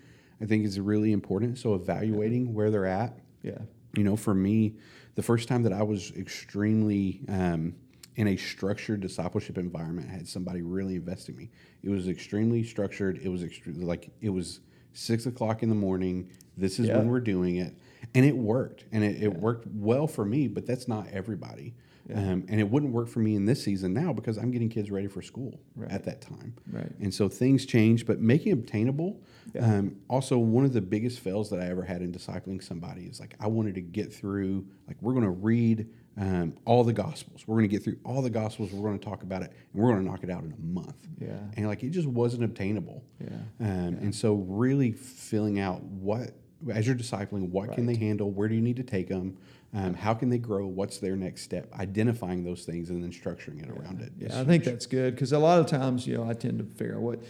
I 0.41 0.47
think 0.47 0.65
is 0.65 0.81
really 0.81 1.13
important. 1.13 1.59
So 1.59 1.75
evaluating 1.75 2.53
where 2.53 2.71
they're 2.73 2.87
at, 2.87 3.17
Yeah. 3.45 3.59
you 3.97 4.03
know, 4.03 4.17
for 4.17 4.35
me, 4.35 4.75
the 5.15 5.23
first 5.23 5.49
time 5.49 5.63
that 5.65 5.73
I 5.73 5.83
was 5.83 6.13
extremely 6.17 7.21
um, 7.29 7.75
in 8.17 8.29
a 8.29 8.37
structured 8.37 9.01
discipleship 9.01 9.59
environment, 9.59 10.09
I 10.11 10.13
had 10.13 10.29
somebody 10.29 10.63
really 10.63 10.97
invest 10.97 11.29
in 11.29 11.37
me. 11.37 11.51
It 11.83 11.91
was 11.91 12.09
extremely 12.09 12.63
structured. 12.65 13.19
It 13.23 13.29
was 13.29 13.43
extre- 13.43 13.83
like 13.83 14.11
it 14.21 14.31
was 14.31 14.61
six 14.93 15.27
o'clock 15.27 15.63
in 15.63 15.69
the 15.69 15.75
morning. 15.75 16.29
This 16.57 16.79
is 16.79 16.87
Yeah. 16.87 16.99
when 16.99 17.09
we're 17.09 17.21
doing 17.21 17.57
it, 17.57 17.75
and 18.15 18.25
it 18.25 18.37
worked, 18.37 18.85
and 18.93 19.03
it, 19.03 19.23
it 19.23 19.33
worked 19.35 19.67
well 19.75 20.07
for 20.07 20.25
me. 20.25 20.49
But 20.49 20.67
that's 20.67 20.87
not 20.89 21.09
everybody. 21.09 21.75
Um, 22.15 22.45
and 22.49 22.59
it 22.61 22.69
wouldn't 22.71 22.93
work 22.93 23.09
for 23.09 23.21
me 23.21 23.37
in 23.37 23.45
this 23.45 23.63
season 23.63 23.93
now 23.95 24.13
because 24.13 24.37
I'm 24.37 24.51
getting 24.51 24.69
kids 24.69 24.91
ready 24.91 25.07
for 25.07 25.23
school 25.23 25.61
Right. 25.77 25.91
at 25.91 26.05
that 26.05 26.21
time. 26.21 26.55
Right. 26.71 26.91
And 27.01 27.13
so 27.15 27.29
things 27.29 27.65
change, 27.67 28.07
but 28.07 28.21
making 28.21 28.51
it 28.53 28.55
obtainable. 28.59 29.21
Yeah. 29.55 29.65
Um, 29.79 29.97
also, 30.09 30.39
one 30.39 30.65
of 30.65 30.73
the 30.73 30.81
biggest 30.81 31.21
fails 31.21 31.51
that 31.51 31.61
I 31.61 31.67
ever 31.67 31.83
had 31.83 32.03
in 32.03 32.13
discipling 32.13 32.63
somebody 32.63 33.03
is 33.05 33.21
like 33.21 33.35
I 33.41 33.47
wanted 33.47 33.75
to 33.77 33.81
get 33.81 34.13
through, 34.13 34.67
like 34.89 34.97
we're 35.01 35.13
going 35.13 35.25
to 35.25 35.31
read 35.31 35.89
um, 36.19 36.55
all 36.67 36.85
the 36.85 36.93
Gospels. 36.93 37.45
We're 37.47 37.57
going 37.57 37.69
to 37.69 37.75
get 37.75 37.83
through 37.85 37.97
all 38.05 38.21
the 38.21 38.31
Gospels. 38.31 38.71
We're 38.73 38.87
going 38.89 38.99
to 38.99 39.05
talk 39.05 39.23
about 39.23 39.43
it, 39.43 39.53
and 39.73 39.83
we're 39.83 39.91
going 39.93 40.05
to 40.05 40.11
knock 40.11 40.23
it 40.25 40.31
out 40.31 40.43
in 40.45 40.53
a 40.53 40.61
month. 40.75 41.07
Yeah. 41.21 41.39
And 41.57 41.67
like 41.67 41.83
it 41.83 41.91
just 41.91 42.07
wasn't 42.09 42.45
obtainable. 42.45 43.03
Yeah. 43.21 43.29
Um, 43.61 43.95
And 44.01 44.15
so, 44.15 44.35
really 44.35 44.93
filling 44.93 45.59
out 45.59 45.83
what, 45.83 46.33
as 46.71 46.87
you're 46.87 46.97
discipling, 46.97 47.49
what 47.51 47.73
can 47.73 47.87
they 47.87 47.97
handle? 47.97 48.31
Where 48.31 48.47
do 48.49 48.55
you 48.55 48.61
need 48.61 48.77
to 48.77 48.83
take 48.83 49.09
them? 49.09 49.39
Um, 49.75 49.95
how 49.95 50.13
can 50.13 50.29
they 50.29 50.37
grow? 50.39 50.67
What's 50.67 50.99
their 50.99 51.17
next 51.17 51.43
step? 51.43 51.73
Identifying 51.79 52.45
those 52.45 52.65
things 52.65 52.91
and 52.91 53.03
then 53.03 53.11
structuring 53.11 53.63
it 53.63 53.71
around 53.71 54.03
it. 54.03 54.13
Yeah, 54.19 54.39
I 54.39 54.45
think 54.45 54.65
that's 54.65 54.85
good 54.85 55.15
because 55.15 55.33
a 55.33 55.39
lot 55.39 55.61
of 55.61 55.67
times, 55.67 56.07
you 56.07 56.15
know, 56.15 56.29
I 56.29 56.35
tend 56.35 56.59
to 56.59 56.65
figure 56.65 56.97
out 56.97 57.01
what 57.01 57.21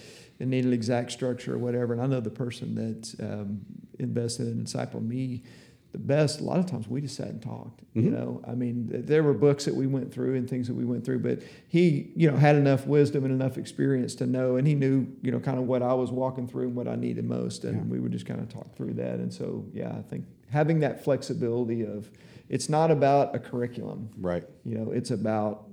it 0.41 0.49
need 0.49 0.65
an 0.65 0.73
exact 0.73 1.13
structure 1.13 1.55
or 1.55 1.59
whatever. 1.59 1.93
And 1.93 2.03
I 2.03 2.07
know 2.07 2.19
the 2.21 2.31
person 2.31 2.75
that 2.75 3.15
um, 3.33 3.61
invested 4.01 4.49
and 4.49 4.67
discipled 4.67 5.07
me 5.07 5.45
the 5.93 5.99
best. 5.99 6.41
A 6.41 6.43
lot 6.43 6.59
of 6.59 6.67
times 6.67 6.89
we 6.89 7.01
just 7.03 7.15
sat 7.15 7.29
and 7.29 7.41
talked. 7.41 7.83
You 7.95 8.05
Mhm. 8.05 8.13
know, 8.13 8.43
I 8.49 8.55
mean, 8.57 8.89
th- 8.91 9.05
there 9.07 9.23
were 9.23 9.35
books 9.35 9.67
that 9.67 9.75
we 9.77 9.87
went 9.87 10.11
through 10.13 10.35
and 10.35 10.49
things 10.51 10.67
that 10.67 10.75
we 10.75 10.85
went 10.87 11.05
through, 11.05 11.21
but 11.21 11.43
he, 11.69 12.11
you 12.17 12.29
know, 12.29 12.37
had 12.37 12.57
enough 12.57 12.89
wisdom 12.89 13.25
and 13.25 13.33
enough 13.33 13.57
experience 13.59 14.15
to 14.17 14.27
know, 14.27 14.57
and 14.57 14.67
he 14.67 14.75
knew, 14.75 15.07
you 15.23 15.31
know, 15.31 15.39
kind 15.39 15.59
of 15.59 15.67
what 15.69 15.83
I 15.83 15.93
was 15.95 16.11
walking 16.11 16.49
through 16.49 16.69
and 16.69 16.75
what 16.75 16.89
I 16.89 16.97
needed 16.97 17.25
most, 17.27 17.65
and 17.65 17.77
Yeah. 17.77 17.83
we 17.85 18.01
would 18.01 18.11
just 18.11 18.27
kind 18.27 18.41
of 18.41 18.49
talk 18.49 18.75
through 18.75 18.95
that. 18.95 19.21
And 19.21 19.33
so, 19.33 19.65
yeah, 19.75 19.95
I 19.97 20.01
think 20.03 20.25
having 20.49 20.81
that 20.81 21.05
flexibility 21.05 21.85
of 21.85 22.11
it's 22.49 22.69
not 22.69 22.91
about 22.91 23.35
a 23.35 23.39
curriculum 23.39 24.11
right. 24.19 24.45
you 24.65 24.77
know 24.77 24.91
it's 24.93 25.11
about 25.11 25.69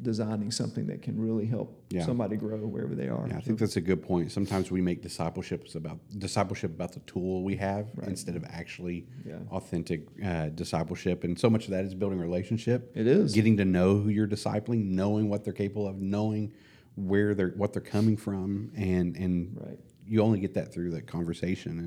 designing 0.00 0.50
something 0.50 0.86
that 0.86 1.02
can 1.02 1.20
really 1.20 1.44
help 1.44 1.78
Yeah. 1.90 2.06
somebody 2.06 2.36
grow 2.36 2.56
wherever 2.58 2.94
they 2.94 3.08
are 3.08 3.26
Yeah, 3.28 3.36
I 3.36 3.40
think 3.42 3.58
that's 3.58 3.76
a 3.76 3.82
good 3.82 4.02
point. 4.02 4.32
Sometimes 4.32 4.70
we 4.70 4.80
make 4.80 5.02
discipleship 5.02 5.66
about 5.74 5.98
discipleship 6.18 6.70
about 6.74 6.92
the 6.92 7.00
tool 7.00 7.44
we 7.44 7.56
have 7.56 7.88
Right. 7.94 8.08
instead 8.08 8.34
of 8.34 8.44
actually 8.48 9.06
Yeah. 9.26 9.40
authentic 9.50 10.06
uh, 10.24 10.48
discipleship. 10.48 11.22
And 11.22 11.38
so 11.38 11.50
much 11.50 11.66
of 11.66 11.72
that 11.72 11.84
is 11.84 11.94
building 11.94 12.18
relationship. 12.18 12.90
It 12.96 13.06
is. 13.06 13.34
getting 13.34 13.58
to 13.58 13.66
know 13.66 13.98
who 13.98 14.08
you're 14.08 14.26
discipling, 14.26 14.86
knowing 14.86 15.28
what 15.28 15.44
they're 15.44 15.52
capable 15.52 15.86
of, 15.86 16.00
knowing 16.00 16.52
where 16.94 17.34
they're 17.34 17.50
what 17.50 17.74
they're 17.74 17.82
coming 17.82 18.16
from, 18.16 18.72
and 18.74 19.14
and 19.18 19.54
Right. 19.60 19.78
you 20.06 20.22
only 20.22 20.40
get 20.40 20.54
that 20.54 20.72
through 20.72 20.92
that 20.92 21.06
conversation. 21.06 21.78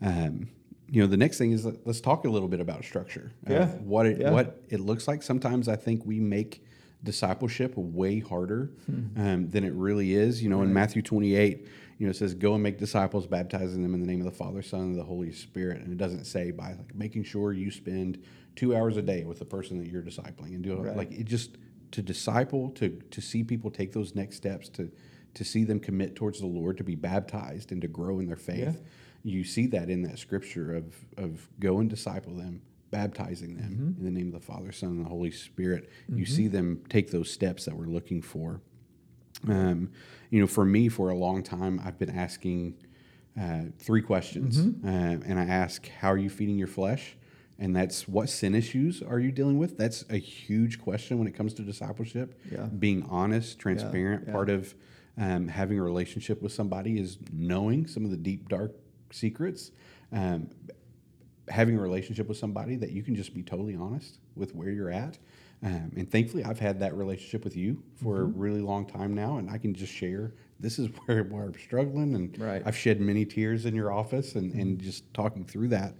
And 0.00 0.36
um, 0.40 0.48
you 0.88 1.00
know, 1.00 1.06
the 1.06 1.16
next 1.16 1.38
thing 1.38 1.52
is 1.52 1.64
let- 1.64 1.86
let's 1.86 2.00
talk 2.00 2.24
a 2.24 2.30
little 2.30 2.48
bit 2.48 2.60
about 2.60 2.84
structure. 2.84 3.32
of 3.44 3.50
Yeah. 3.52 3.68
what 3.78 4.06
it 4.06 4.20
Yeah. 4.20 4.30
what 4.32 4.62
it 4.68 4.80
looks 4.80 5.08
like. 5.08 5.22
Sometimes 5.22 5.68
I 5.68 5.76
think 5.76 6.04
we 6.06 6.20
make 6.20 6.62
discipleship 7.04 7.76
way 7.76 8.18
harder 8.20 8.70
um, 9.16 9.48
than 9.50 9.64
it 9.64 9.72
really 9.74 10.12
is. 10.14 10.42
You 10.42 10.48
know, 10.48 10.62
in 10.62 10.68
Hmm. 10.68 10.74
Matthew 10.74 11.02
28, 11.02 11.66
you 11.98 12.06
know, 12.06 12.10
it 12.10 12.16
says, 12.16 12.34
"Go 12.34 12.54
and 12.54 12.62
make 12.62 12.78
disciples, 12.78 13.26
baptizing 13.26 13.82
them 13.82 13.94
in 13.94 14.00
the 14.00 14.06
name 14.06 14.20
of 14.20 14.24
the 14.26 14.30
Father, 14.32 14.62
Son, 14.62 14.80
and 14.82 14.96
the 14.98 15.04
Holy 15.04 15.32
Spirit." 15.32 15.82
And 15.82 15.92
it 15.92 15.98
doesn't 15.98 16.24
say 16.24 16.50
by 16.50 16.72
like 16.74 16.94
making 16.94 17.24
sure 17.24 17.52
you 17.52 17.70
spend 17.70 18.18
two 18.54 18.74
hours 18.74 18.96
a 18.96 19.02
day 19.02 19.24
with 19.24 19.38
the 19.38 19.44
person 19.44 19.78
that 19.78 19.88
you're 19.88 20.02
discipling 20.02 20.54
and 20.54 20.62
do 20.62 20.76
Right. 20.76 20.96
like 20.96 21.12
it 21.12 21.24
just 21.26 21.58
to 21.92 22.02
disciple, 22.02 22.70
to 22.70 22.88
to 23.10 23.20
see 23.20 23.44
people 23.44 23.70
take 23.70 23.92
those 23.92 24.14
next 24.14 24.36
steps, 24.36 24.68
to 24.70 24.90
to 25.34 25.44
see 25.44 25.64
them 25.64 25.78
commit 25.78 26.14
towards 26.16 26.40
the 26.40 26.46
Lord, 26.46 26.78
to 26.78 26.84
be 26.84 26.94
baptized, 26.94 27.70
and 27.70 27.82
to 27.82 27.88
grow 27.88 28.18
in 28.20 28.26
their 28.26 28.36
faith. 28.36 28.80
You 29.26 29.42
see 29.44 29.66
that 29.68 29.90
in 29.90 30.02
that 30.02 30.18
scripture 30.18 30.74
of 30.74 30.94
of 31.16 31.48
go 31.58 31.78
and 31.80 31.90
disciple 31.90 32.34
them, 32.36 32.62
baptizing 32.90 33.56
them 33.56 33.72
Mm-hmm. 33.72 33.98
in 34.00 34.04
the 34.04 34.10
name 34.18 34.28
of 34.28 34.34
the 34.40 34.46
Father, 34.52 34.72
Son, 34.72 34.90
and 34.90 35.04
the 35.04 35.08
Holy 35.08 35.30
Spirit. 35.30 35.90
You 36.08 36.24
see 36.26 36.48
them 36.48 36.82
take 36.88 37.10
those 37.10 37.30
steps 37.30 37.64
that 37.64 37.76
we're 37.76 37.86
looking 37.98 38.22
for. 38.22 38.60
Um, 39.48 39.90
you 40.30 40.40
know, 40.40 40.46
for 40.46 40.64
me, 40.64 40.88
for 40.88 41.10
a 41.10 41.14
long 41.14 41.42
time, 41.42 41.80
I've 41.84 41.98
been 41.98 42.10
asking 42.10 42.74
uh, 43.40 43.64
three 43.78 44.00
questions, 44.02 44.58
Mm-hmm. 44.58 44.88
Um 44.88 45.22
and 45.26 45.38
I 45.38 45.44
ask, 45.44 45.88
"How 46.00 46.10
are 46.12 46.16
you 46.18 46.30
feeding 46.30 46.56
your 46.58 46.68
flesh?" 46.68 47.16
And 47.58 47.74
that's 47.74 48.06
what 48.06 48.28
sin 48.28 48.54
issues 48.54 49.02
are 49.02 49.18
you 49.18 49.32
dealing 49.32 49.58
with? 49.58 49.76
That's 49.78 50.04
a 50.10 50.18
huge 50.18 50.78
question 50.78 51.18
when 51.18 51.26
it 51.26 51.34
comes 51.34 51.54
to 51.54 51.62
discipleship. 51.62 52.38
Yeah. 52.52 52.66
Being 52.66 53.02
honest, 53.08 53.58
transparent. 53.58 54.24
yeah. 54.26 54.32
Part 54.32 54.50
of 54.50 54.74
um, 55.18 55.48
having 55.48 55.78
a 55.78 55.82
relationship 55.82 56.42
with 56.42 56.52
somebody 56.52 56.98
is 57.00 57.16
knowing 57.32 57.86
some 57.86 58.04
of 58.04 58.10
the 58.10 58.16
deep, 58.18 58.48
dark 58.50 58.72
secrets. 59.10 59.70
Um, 60.12 60.48
having 61.48 61.76
a 61.78 61.80
relationship 61.80 62.26
with 62.26 62.36
somebody 62.36 62.74
that 62.76 62.90
you 62.90 63.02
can 63.04 63.14
just 63.14 63.32
be 63.32 63.42
totally 63.42 63.76
honest 63.76 64.18
with 64.34 64.52
where 64.54 64.70
you're 64.70 64.90
at. 64.90 65.16
Um, 65.62 65.92
and 65.96 66.10
thankfully, 66.10 66.44
I've 66.44 66.58
had 66.58 66.80
that 66.80 66.94
relationship 66.96 67.44
with 67.44 67.56
you 67.56 67.82
for 67.94 68.16
Mm-hmm. 68.16 68.22
a 68.24 68.42
really 68.42 68.60
long 68.60 68.84
time 68.86 69.14
now, 69.14 69.38
and 69.38 69.48
I 69.48 69.58
can 69.58 69.72
just 69.74 69.92
share 69.92 70.32
this 70.58 70.78
is 70.78 70.88
where, 71.06 71.22
where 71.24 71.44
I'm 71.44 71.54
struggling, 71.58 72.14
and 72.14 72.36
Right. 72.38 72.62
I've 72.66 72.76
shed 72.76 73.00
many 73.00 73.24
tears 73.24 73.64
in 73.64 73.74
your 73.74 73.92
office, 73.92 74.34
and, 74.34 74.52
and 74.54 74.80
just 74.80 75.12
talking 75.14 75.44
through 75.44 75.68
that. 75.68 75.94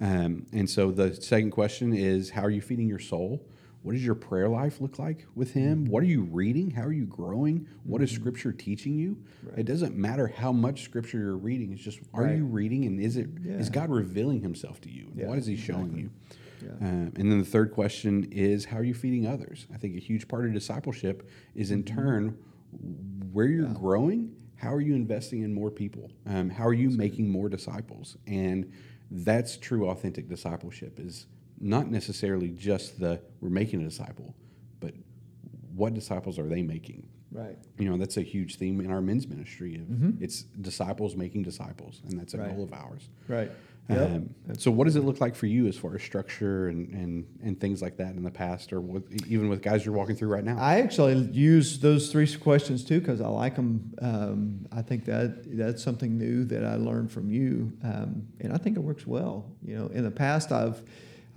Um, 0.00 0.46
and 0.52 0.68
so 0.68 0.90
the 0.90 1.14
second 1.14 1.50
question 1.52 1.92
is, 1.94 2.30
how 2.30 2.42
are 2.42 2.50
you 2.50 2.60
feeding 2.60 2.88
your 2.88 2.98
soul? 3.00 3.44
What 3.82 3.92
does 3.92 4.04
your 4.04 4.14
prayer 4.16 4.48
life 4.48 4.80
look 4.80 4.98
like 4.98 5.24
with 5.34 5.52
Him? 5.54 5.84
What 5.86 6.02
are 6.02 6.06
you 6.06 6.22
reading? 6.22 6.70
How 6.72 6.82
are 6.82 6.92
you 6.92 7.06
growing? 7.06 7.66
What 7.84 8.02
is 8.02 8.10
Scripture 8.10 8.52
teaching 8.52 8.98
you? 8.98 9.22
It 9.56 9.64
doesn't 9.66 9.96
matter 9.96 10.26
how 10.26 10.52
much 10.52 10.82
Scripture 10.82 11.18
you're 11.18 11.36
reading. 11.36 11.72
It's 11.72 11.82
just, 11.82 12.00
are 12.12 12.24
Right. 12.24 12.36
you 12.38 12.44
reading, 12.44 12.84
and 12.84 13.00
is 13.00 13.16
it 13.16 13.28
is 13.44 13.68
Yeah. 13.68 13.72
God 13.72 13.90
revealing 13.90 14.42
Himself 14.42 14.80
to 14.82 14.90
you? 14.90 15.06
And 15.10 15.16
Yeah, 15.20 15.28
what 15.28 15.38
is 15.38 15.46
He 15.46 15.56
showing 15.56 15.96
you? 15.96 16.10
Yeah. 16.62 16.72
Um, 16.86 17.12
and 17.16 17.30
then 17.30 17.38
the 17.38 17.44
third 17.44 17.70
question 17.72 18.24
is 18.32 18.64
how 18.66 18.78
are 18.78 18.84
you 18.84 18.94
feeding 18.94 19.26
others? 19.26 19.66
I 19.72 19.76
think 19.78 19.96
a 19.96 20.00
huge 20.00 20.26
part 20.26 20.44
of 20.44 20.52
discipleship 20.52 21.28
is 21.54 21.70
in 21.70 21.84
Mm-hmm. 21.84 21.96
turn 21.96 22.38
where 23.32 23.46
you're 23.46 23.68
growing. 23.68 24.34
How 24.56 24.74
are 24.74 24.80
you 24.80 24.96
investing 24.96 25.42
in 25.42 25.54
more 25.54 25.70
people? 25.70 26.10
Um, 26.26 26.50
how 26.50 26.66
are 26.66 26.74
you 26.74 26.90
making 26.90 27.30
more 27.30 27.48
disciples? 27.48 28.18
And 28.26 28.72
that's 29.10 29.56
true 29.56 29.88
authentic 29.88 30.28
discipleship 30.28 30.98
is 30.98 31.26
not 31.60 31.90
necessarily 31.90 32.48
just 32.50 32.98
the 33.00 33.20
we're 33.40 33.48
making 33.50 33.80
a 33.82 33.84
disciple, 33.84 34.34
but 34.80 34.94
what 35.74 35.94
disciples 35.94 36.38
are 36.38 36.46
they 36.48 36.62
making? 36.62 37.06
Right. 37.30 37.58
You 37.78 37.90
know, 37.90 37.98
that's 37.98 38.16
a 38.16 38.22
huge 38.22 38.56
theme 38.56 38.80
in 38.80 38.90
our 38.90 39.00
men's 39.02 39.26
ministry. 39.28 39.74
Of 39.76 40.22
It's 40.22 40.42
disciples 40.42 41.14
making 41.14 41.42
disciples, 41.42 42.00
and 42.08 42.18
that's 42.18 42.34
a 42.34 42.38
Mm-hmm. 42.38 42.46
Right. 42.46 42.54
goal 42.56 42.64
of 42.64 42.72
ours. 42.72 43.08
Right. 43.28 43.50
Yep. 43.90 44.10
Um, 44.10 44.34
so, 44.58 44.70
what 44.70 44.84
does 44.84 44.96
it 44.96 45.00
look 45.04 45.18
like 45.20 45.34
for 45.34 45.46
you 45.46 45.66
as 45.66 45.76
far 45.76 45.94
as 45.94 46.02
structure 46.02 46.68
and, 46.68 46.88
and, 46.90 47.26
and 47.42 47.58
things 47.58 47.80
like 47.80 47.96
that 47.96 48.14
in 48.16 48.22
the 48.22 48.30
past, 48.30 48.70
or 48.72 48.82
even 49.26 49.48
with 49.48 49.62
guys 49.62 49.84
you're 49.84 49.94
walking 49.94 50.14
through 50.14 50.28
right 50.28 50.44
now? 50.44 50.58
I 50.58 50.80
actually 50.80 51.14
use 51.32 51.78
those 51.78 52.12
three 52.12 52.30
questions 52.36 52.84
too 52.84 53.00
because 53.00 53.22
I 53.22 53.28
like 53.28 53.56
them. 53.56 53.94
Um, 54.02 54.66
I 54.72 54.82
think 54.82 55.06
that 55.06 55.56
that's 55.56 55.82
something 55.82 56.18
new 56.18 56.44
that 56.46 56.64
I 56.66 56.74
learned 56.76 57.10
from 57.10 57.30
you, 57.30 57.72
um, 57.82 58.26
and 58.40 58.52
I 58.52 58.58
think 58.58 58.76
it 58.76 58.80
works 58.80 59.06
well. 59.06 59.46
You 59.62 59.76
know, 59.78 59.86
in 59.88 60.04
the 60.04 60.10
past, 60.10 60.52
I've 60.52 60.82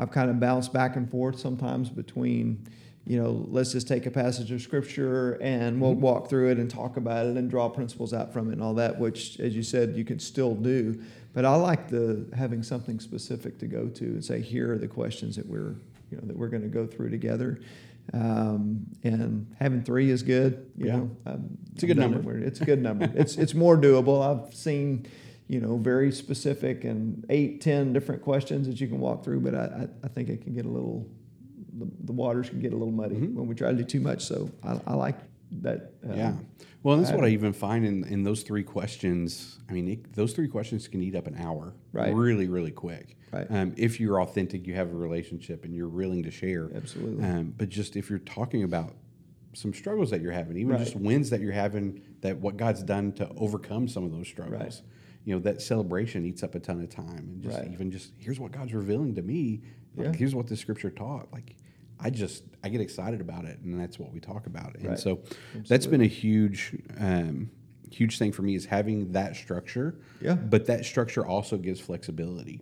I've 0.02 0.10
kind 0.10 0.32
of 0.32 0.40
bounced 0.40 0.74
back 0.74 0.96
and 0.96 1.08
forth 1.10 1.38
sometimes 1.40 1.92
between, 1.92 2.68
you 3.06 3.22
know, 3.22 3.46
let's 3.50 3.72
just 3.72 3.88
take 3.88 4.08
a 4.08 4.12
passage 4.12 4.52
of 4.52 4.60
scripture 4.60 5.34
and 5.44 5.80
we'll 5.80 5.94
walk 5.94 6.28
through 6.28 6.50
it 6.50 6.58
and 6.58 6.68
talk 6.72 6.98
about 6.98 7.28
it 7.28 7.38
and 7.38 7.52
draw 7.52 7.70
principles 7.70 8.12
out 8.12 8.34
from 8.34 8.50
it 8.50 8.54
and 8.54 8.64
all 8.64 8.74
that, 8.74 8.98
which, 9.00 9.40
as 9.40 9.56
you 9.56 9.62
said, 9.62 9.96
you 9.96 10.04
can 10.04 10.18
still 10.18 10.56
do. 10.56 11.00
But 11.34 11.46
I 11.46 11.54
like 11.56 11.88
the 11.88 12.26
having 12.36 12.64
something 12.64 13.00
specific 13.00 13.60
to 13.60 13.68
go 13.68 13.88
to 13.90 14.04
and 14.06 14.26
say, 14.26 14.42
here 14.42 14.74
are 14.74 14.78
the 14.80 14.88
questions 14.88 15.36
that 15.36 15.46
we're, 15.46 15.76
you 16.10 16.18
know, 16.18 16.24
that 16.26 16.36
we're 16.36 16.48
going 16.50 16.64
to 16.64 16.68
go 16.68 16.88
through 16.88 17.12
together. 17.12 17.60
Um, 18.12 18.88
and 19.04 19.56
having 19.60 19.84
three 19.84 20.10
is 20.10 20.24
good. 20.24 20.72
You 20.76 20.88
Yeah. 20.88 20.96
know, 20.98 21.12
um, 21.28 21.58
It's 21.76 21.84
a 21.84 21.88
good 21.88 21.98
number. 21.98 22.38
it 22.40 22.44
It's 22.44 22.60
a 22.60 22.66
good 22.66 22.82
number. 22.82 23.08
it's 23.14 23.38
it's 23.38 23.54
more 23.54 23.78
doable. 23.78 24.20
I've 24.48 24.52
seen, 24.56 25.06
you 25.52 25.60
know, 25.60 25.76
very 25.76 26.14
specific 26.14 26.86
and 26.86 27.26
eight, 27.30 27.60
ten 27.60 27.92
different 27.92 28.22
questions 28.22 28.68
that 28.68 28.80
you 28.80 28.88
can 28.88 29.02
walk 29.02 29.22
through. 29.22 29.42
But 29.42 29.54
I, 29.54 29.60
I, 29.66 29.88
I 30.06 30.08
think 30.08 30.30
it 30.30 30.42
can 30.44 30.54
get 30.54 30.66
a 30.66 30.70
little, 30.70 31.06
the, 31.78 31.90
the 32.06 32.14
waters 32.14 32.50
can 32.50 32.62
get 32.62 32.72
a 32.72 32.78
little 32.78 32.94
muddy 32.94 33.16
Mm-hmm. 33.16 33.36
when 33.38 33.48
we 33.48 33.54
try 33.56 33.70
to 33.72 33.76
do 33.78 33.84
too 33.84 34.00
much. 34.00 34.24
So 34.24 34.50
I, 34.64 34.80
I 34.88 34.94
like 34.94 35.18
that. 35.60 35.92
uh, 36.10 36.14
yeah. 36.14 36.34
Well, 36.84 36.96
that's 36.98 37.12
what 37.12 37.26
I 37.26 37.28
I- 37.28 37.32
even 37.32 37.52
find 37.52 37.86
in, 37.86 38.06
in 38.06 38.24
those 38.24 38.44
three 38.44 38.64
questions. 38.64 39.60
I 39.70 39.74
mean, 39.74 39.90
it, 39.90 40.14
those 40.14 40.32
three 40.32 40.48
questions 40.48 40.88
can 40.88 41.02
eat 41.04 41.16
up 41.18 41.28
an 41.28 41.36
hour 41.38 41.74
Right. 41.92 42.14
really, 42.16 42.48
really 42.48 42.72
quick. 42.72 43.18
Right. 43.34 43.46
Um, 43.50 43.74
if 43.76 44.00
you're 44.00 44.22
authentic, 44.22 44.66
you 44.66 44.74
have 44.76 44.90
a 44.90 44.96
relationship, 44.96 45.66
and 45.66 45.76
you're 45.76 45.90
willing 45.90 46.24
to 46.24 46.32
share. 46.32 46.70
Absolutely. 46.74 47.26
Um, 47.26 47.54
but 47.58 47.68
just 47.68 47.98
if 47.98 48.10
you're 48.10 48.20
talking 48.20 48.64
about 48.64 48.96
some 49.54 49.74
struggles 49.74 50.10
that 50.12 50.22
you're 50.22 50.32
having, 50.32 50.56
even 50.56 50.72
Right. 50.76 50.80
just 50.80 50.96
wins 50.96 51.30
that 51.30 51.42
you're 51.42 51.52
having, 51.52 52.02
that 52.22 52.38
what 52.38 52.56
God's 52.56 52.84
done 52.84 53.12
to 53.14 53.30
overcome 53.36 53.90
some 53.90 54.06
of 54.06 54.12
those 54.14 54.30
struggles. 54.30 54.82
You 55.26 55.36
know, 55.36 55.40
that 55.42 55.62
celebration 55.62 56.26
eats 56.26 56.44
up 56.44 56.56
a 56.56 56.60
ton 56.60 56.82
of 56.82 56.90
time. 56.90 57.18
And 57.18 57.42
just 57.44 57.58
Right. 57.60 57.72
even 57.72 57.92
just 57.92 58.14
here's 58.18 58.40
what 58.40 58.52
God's 58.52 58.74
revealing 58.74 59.16
to 59.16 59.22
me. 59.22 59.62
Like, 59.96 60.08
Yeah. 60.08 60.14
here's 60.14 60.34
what 60.36 60.48
the 60.48 60.56
scripture 60.58 60.90
taught. 60.90 61.32
Like 61.32 61.56
I 62.00 62.10
just 62.10 62.44
I 62.64 62.70
get 62.70 62.82
excited 62.82 63.22
about 63.22 63.46
it 63.46 63.60
and 63.64 63.80
that's 63.80 64.00
what 64.00 64.12
we 64.12 64.20
talk 64.20 64.48
about. 64.48 64.76
And 64.78 64.88
Right. 64.90 65.00
so 65.00 65.20
that's 65.68 65.86
been 65.88 66.02
a 66.02 66.08
huge 66.08 66.76
um, 66.98 67.52
huge 67.92 68.18
thing 68.18 68.32
for 68.32 68.42
me 68.42 68.56
is 68.56 68.66
having 68.66 69.12
that 69.12 69.36
structure. 69.36 70.00
Yeah. 70.22 70.36
But 70.36 70.66
that 70.68 70.86
structure 70.86 71.26
also 71.26 71.58
gives 71.58 71.80
flexibility. 71.82 72.62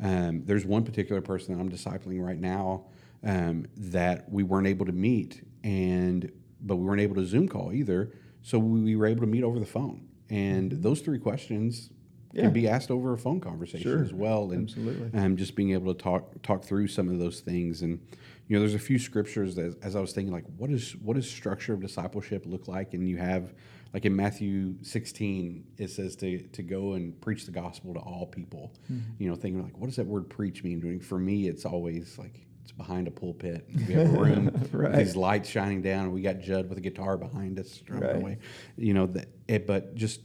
Um, 0.00 0.44
there's 0.44 0.64
one 0.64 0.84
particular 0.84 1.20
person 1.20 1.54
that 1.54 1.60
I'm 1.60 1.68
discipling 1.68 2.24
right 2.24 2.38
now 2.40 2.84
um, 3.24 3.66
that 3.76 4.30
we 4.30 4.44
weren't 4.44 4.68
able 4.68 4.86
to 4.86 4.92
meet, 4.92 5.42
and 5.64 6.30
but 6.60 6.76
we 6.76 6.84
weren't 6.86 7.00
able 7.00 7.16
to 7.16 7.24
Zoom 7.24 7.48
call 7.48 7.72
either. 7.72 8.12
So 8.42 8.60
we 8.60 8.94
were 8.94 9.06
able 9.06 9.22
to 9.22 9.26
meet 9.26 9.42
over 9.42 9.58
the 9.58 9.66
phone, 9.66 10.06
and 10.30 10.70
those 10.70 11.00
three 11.00 11.18
questions 11.18 11.90
Yeah. 12.32 12.42
can 12.42 12.52
be 12.52 12.68
asked 12.68 12.90
over 12.90 13.12
a 13.14 13.18
phone 13.18 13.40
conversation 13.40 13.82
Sure. 13.90 14.02
as 14.02 14.12
well, 14.12 14.50
and 14.52 14.68
Absolutely. 14.68 15.18
um, 15.18 15.36
just 15.36 15.54
being 15.54 15.72
able 15.72 15.94
to 15.94 16.02
talk 16.02 16.42
talk 16.42 16.62
through 16.64 16.88
some 16.88 17.08
of 17.08 17.18
those 17.18 17.40
things. 17.40 17.82
And 17.82 18.00
you 18.48 18.56
know, 18.56 18.60
there's 18.60 18.74
a 18.74 18.78
few 18.78 18.98
scriptures 18.98 19.54
that, 19.56 19.76
as 19.82 19.94
I 19.96 20.00
was 20.00 20.12
thinking, 20.12 20.32
like, 20.32 20.44
what 20.56 20.70
is 20.70 20.96
what 20.96 21.16
does 21.16 21.28
structure 21.30 21.72
of 21.74 21.80
discipleship 21.80 22.44
look 22.46 22.66
like? 22.68 22.94
And 22.94 23.06
you 23.08 23.16
have, 23.18 23.52
like 23.94 24.04
in 24.06 24.14
Matthew 24.16 24.74
16, 24.82 25.64
it 25.78 25.88
says 25.90 26.16
to 26.16 26.38
to 26.38 26.62
go 26.62 26.94
and 26.94 27.18
preach 27.20 27.46
the 27.46 27.52
gospel 27.52 27.94
to 27.94 28.00
all 28.00 28.26
people. 28.26 28.72
Mm-hmm. 28.92 29.22
You 29.22 29.28
know, 29.30 29.34
thinking 29.34 29.62
like, 29.62 29.76
what 29.78 29.86
does 29.86 29.96
that 29.96 30.06
word 30.06 30.28
preach 30.28 30.62
mean? 30.64 30.80
Doing 30.80 31.00
for 31.00 31.18
me, 31.18 31.48
it's 31.48 31.64
always 31.64 32.18
like 32.18 32.46
it's 32.62 32.72
behind 32.72 33.08
a 33.08 33.10
pulpit. 33.10 33.66
We 33.86 33.94
have 33.94 34.12
a 34.14 34.18
room 34.20 34.50
Right. 34.72 34.90
with 34.92 34.98
these 34.98 35.16
lights 35.16 35.48
shining 35.48 35.80
down, 35.82 36.04
and 36.04 36.12
we 36.12 36.20
got 36.22 36.40
Judd 36.40 36.68
with 36.68 36.76
a 36.76 36.82
guitar 36.82 37.16
behind 37.16 37.58
us 37.58 37.82
Right. 37.88 38.16
away. 38.16 38.38
You 38.76 38.92
know, 38.94 39.06
that 39.06 39.28
it, 39.46 39.66
but 39.66 39.94
just 39.94 40.20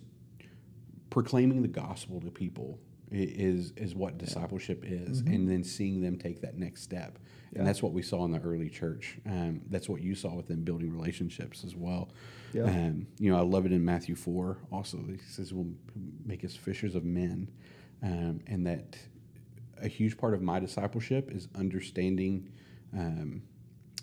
proclaiming 1.13 1.62
the 1.62 1.67
gospel 1.67 2.19
to 2.19 2.32
people 2.32 2.80
is 3.12 3.71
is 3.78 3.93
what 3.93 4.17
discipleship 4.17 4.84
is, 4.84 5.19
and 5.19 5.47
then 5.47 5.63
seeing 5.63 6.02
them 6.02 6.17
take 6.17 6.41
that 6.41 6.58
next 6.58 6.82
step. 6.82 7.12
Mm-hmm. 7.12 7.23
Yeah. 7.52 7.60
And 7.60 7.67
that's 7.67 7.84
what 7.84 7.93
we 7.93 8.02
saw 8.02 8.26
in 8.26 8.32
the 8.32 8.39
early 8.39 8.67
church. 8.67 9.19
Um, 9.28 9.62
that's 9.69 9.88
what 9.88 10.02
you 10.02 10.15
saw 10.15 10.34
with 10.34 10.47
them 10.47 10.63
building 10.63 10.91
relationships 10.91 11.63
as 11.63 11.76
well. 11.76 12.10
Yeah. 12.52 12.63
Um, 12.63 13.06
you 13.19 13.32
know, 13.32 13.38
I 13.38 13.43
love 13.43 13.67
it 13.67 13.71
in 13.71 13.86
Matthew 13.86 14.15
four. 14.15 14.58
Also, 14.71 14.97
he 15.08 15.17
says, 15.17 15.54
"We'll 15.54 15.71
make 16.26 16.43
us 16.43 16.56
fishers 16.56 16.95
of 16.95 17.06
men," 17.06 17.52
um, 18.02 18.39
and 18.47 18.65
that 18.65 18.97
a 19.80 19.88
huge 19.88 20.17
part 20.17 20.34
of 20.34 20.41
my 20.41 20.60
discipleship 20.60 21.30
is 21.32 21.47
understanding 21.54 22.49
um, 22.97 23.43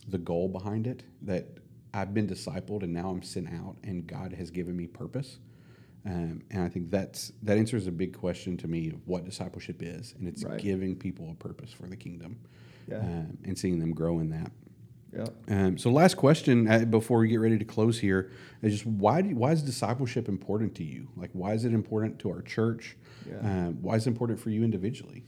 the 0.07 0.19
goal 0.19 0.49
behind 0.49 0.87
it. 0.87 1.03
That 1.23 1.59
I've 1.93 2.15
been 2.15 2.29
discipled 2.29 2.85
and 2.85 2.93
now 2.93 3.11
I'm 3.11 3.23
sent 3.25 3.49
out, 3.49 3.79
and 3.83 4.07
God 4.07 4.33
has 4.35 4.53
given 4.53 4.77
me 4.77 4.87
purpose. 4.87 5.41
Um, 6.07 6.43
and 6.51 6.63
I 6.63 6.69
think 6.69 6.91
that's 6.91 7.33
that 7.43 7.59
answers 7.59 7.87
a 7.87 7.93
big 7.93 8.17
question 8.17 8.57
to 8.59 8.69
me 8.69 8.89
of 8.91 9.07
what 9.07 9.25
discipleship 9.25 9.83
is, 9.83 10.15
and 10.19 10.27
it's 10.27 10.45
Right. 10.45 10.59
giving 10.61 10.97
people 10.97 11.31
a 11.31 11.35
purpose 11.35 11.73
for 11.73 11.87
the 11.87 11.97
kingdom, 11.97 12.37
Yeah. 12.89 13.01
um, 13.01 13.39
and 13.45 13.59
seeing 13.59 13.79
them 13.79 13.93
grow 13.93 14.19
in 14.21 14.31
that. 14.31 14.51
Yeah. 15.13 15.27
Um, 15.49 15.77
so, 15.77 15.91
last 15.91 16.17
question 16.17 16.69
uh, 16.69 16.85
before 16.85 17.19
we 17.19 17.29
get 17.29 17.41
ready 17.41 17.59
to 17.59 17.65
close 17.65 17.99
here 17.99 18.31
is 18.63 18.73
just 18.73 18.87
why 18.87 19.21
do, 19.23 19.35
why 19.35 19.53
is 19.53 19.63
discipleship 19.63 20.29
important 20.29 20.75
to 20.77 20.85
you? 20.85 21.09
Like, 21.17 21.31
why 21.33 21.53
is 21.53 21.65
it 21.65 21.73
important 21.75 22.19
to 22.21 22.31
our 22.31 22.43
church? 22.43 22.97
Yeah. 23.29 23.67
Um, 23.67 23.79
why 23.83 23.97
is 23.97 24.07
it 24.07 24.11
important 24.11 24.39
for 24.41 24.51
you 24.51 24.63
individually? 24.65 25.25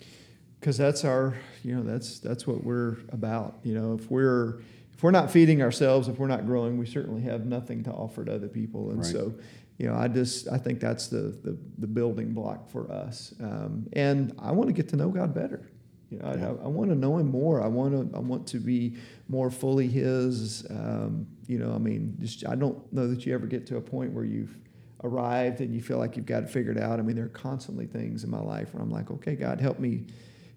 because 0.60 0.76
that's 0.78 1.04
our 1.04 1.34
you 1.64 1.74
know 1.74 1.82
that's 1.82 2.20
that's 2.20 2.46
what 2.46 2.62
we're 2.62 2.98
about 3.08 3.58
you 3.64 3.74
know 3.74 3.94
if 3.94 4.08
we're 4.12 4.60
if 4.94 5.02
we're 5.02 5.10
not 5.10 5.28
feeding 5.28 5.60
ourselves 5.60 6.06
if 6.06 6.20
we're 6.20 6.28
not 6.28 6.46
growing 6.46 6.78
we 6.78 6.86
certainly 6.86 7.20
have 7.22 7.44
nothing 7.44 7.82
to 7.82 7.90
offer 7.90 8.24
to 8.24 8.32
other 8.32 8.46
people 8.46 8.90
and 8.90 8.98
Right. 9.00 9.06
so 9.12 9.34
you 9.82 9.88
know 9.88 9.96
i 9.96 10.06
just 10.06 10.48
i 10.48 10.56
think 10.56 10.78
that's 10.80 11.08
the 11.08 11.36
the, 11.46 11.58
the 11.78 11.86
building 11.86 12.32
block 12.32 12.70
for 12.70 12.90
us 12.90 13.34
um, 13.40 13.84
and 13.94 14.32
i 14.38 14.50
want 14.52 14.68
to 14.68 14.72
get 14.72 14.88
to 14.88 14.96
know 14.96 15.08
god 15.08 15.34
better 15.34 15.68
you 16.10 16.18
know, 16.18 16.34
Yeah. 16.38 16.48
I, 16.62 16.64
I 16.66 16.68
want 16.68 16.90
to 16.90 16.94
know 16.94 17.16
him 17.16 17.30
more. 17.30 17.62
I 17.62 17.68
want 17.68 17.92
to. 18.12 18.14
I 18.14 18.20
want 18.20 18.46
to 18.48 18.58
be 18.58 18.96
more 19.30 19.50
fully 19.50 19.88
his. 19.88 20.66
Um, 20.68 21.26
you 21.46 21.58
know, 21.58 21.72
I 21.72 21.78
mean, 21.78 22.18
just 22.20 22.46
I 22.46 22.54
don't 22.54 22.78
know 22.92 23.08
that 23.08 23.24
you 23.24 23.32
ever 23.32 23.46
get 23.46 23.66
to 23.68 23.78
a 23.78 23.80
point 23.80 24.12
where 24.12 24.26
you've 24.26 24.54
arrived 25.04 25.62
and 25.62 25.74
you 25.74 25.80
feel 25.80 25.96
like 25.96 26.18
you've 26.18 26.26
got 26.26 26.42
it 26.42 26.50
figured 26.50 26.76
out. 26.78 26.98
I 26.98 27.02
mean, 27.02 27.16
there 27.16 27.24
are 27.24 27.28
constantly 27.48 27.86
things 27.86 28.24
in 28.24 28.30
my 28.30 28.42
life 28.42 28.74
where 28.74 28.82
I'm 28.82 28.90
like, 28.90 29.10
okay, 29.10 29.34
God, 29.34 29.58
help 29.58 29.78
me, 29.78 30.04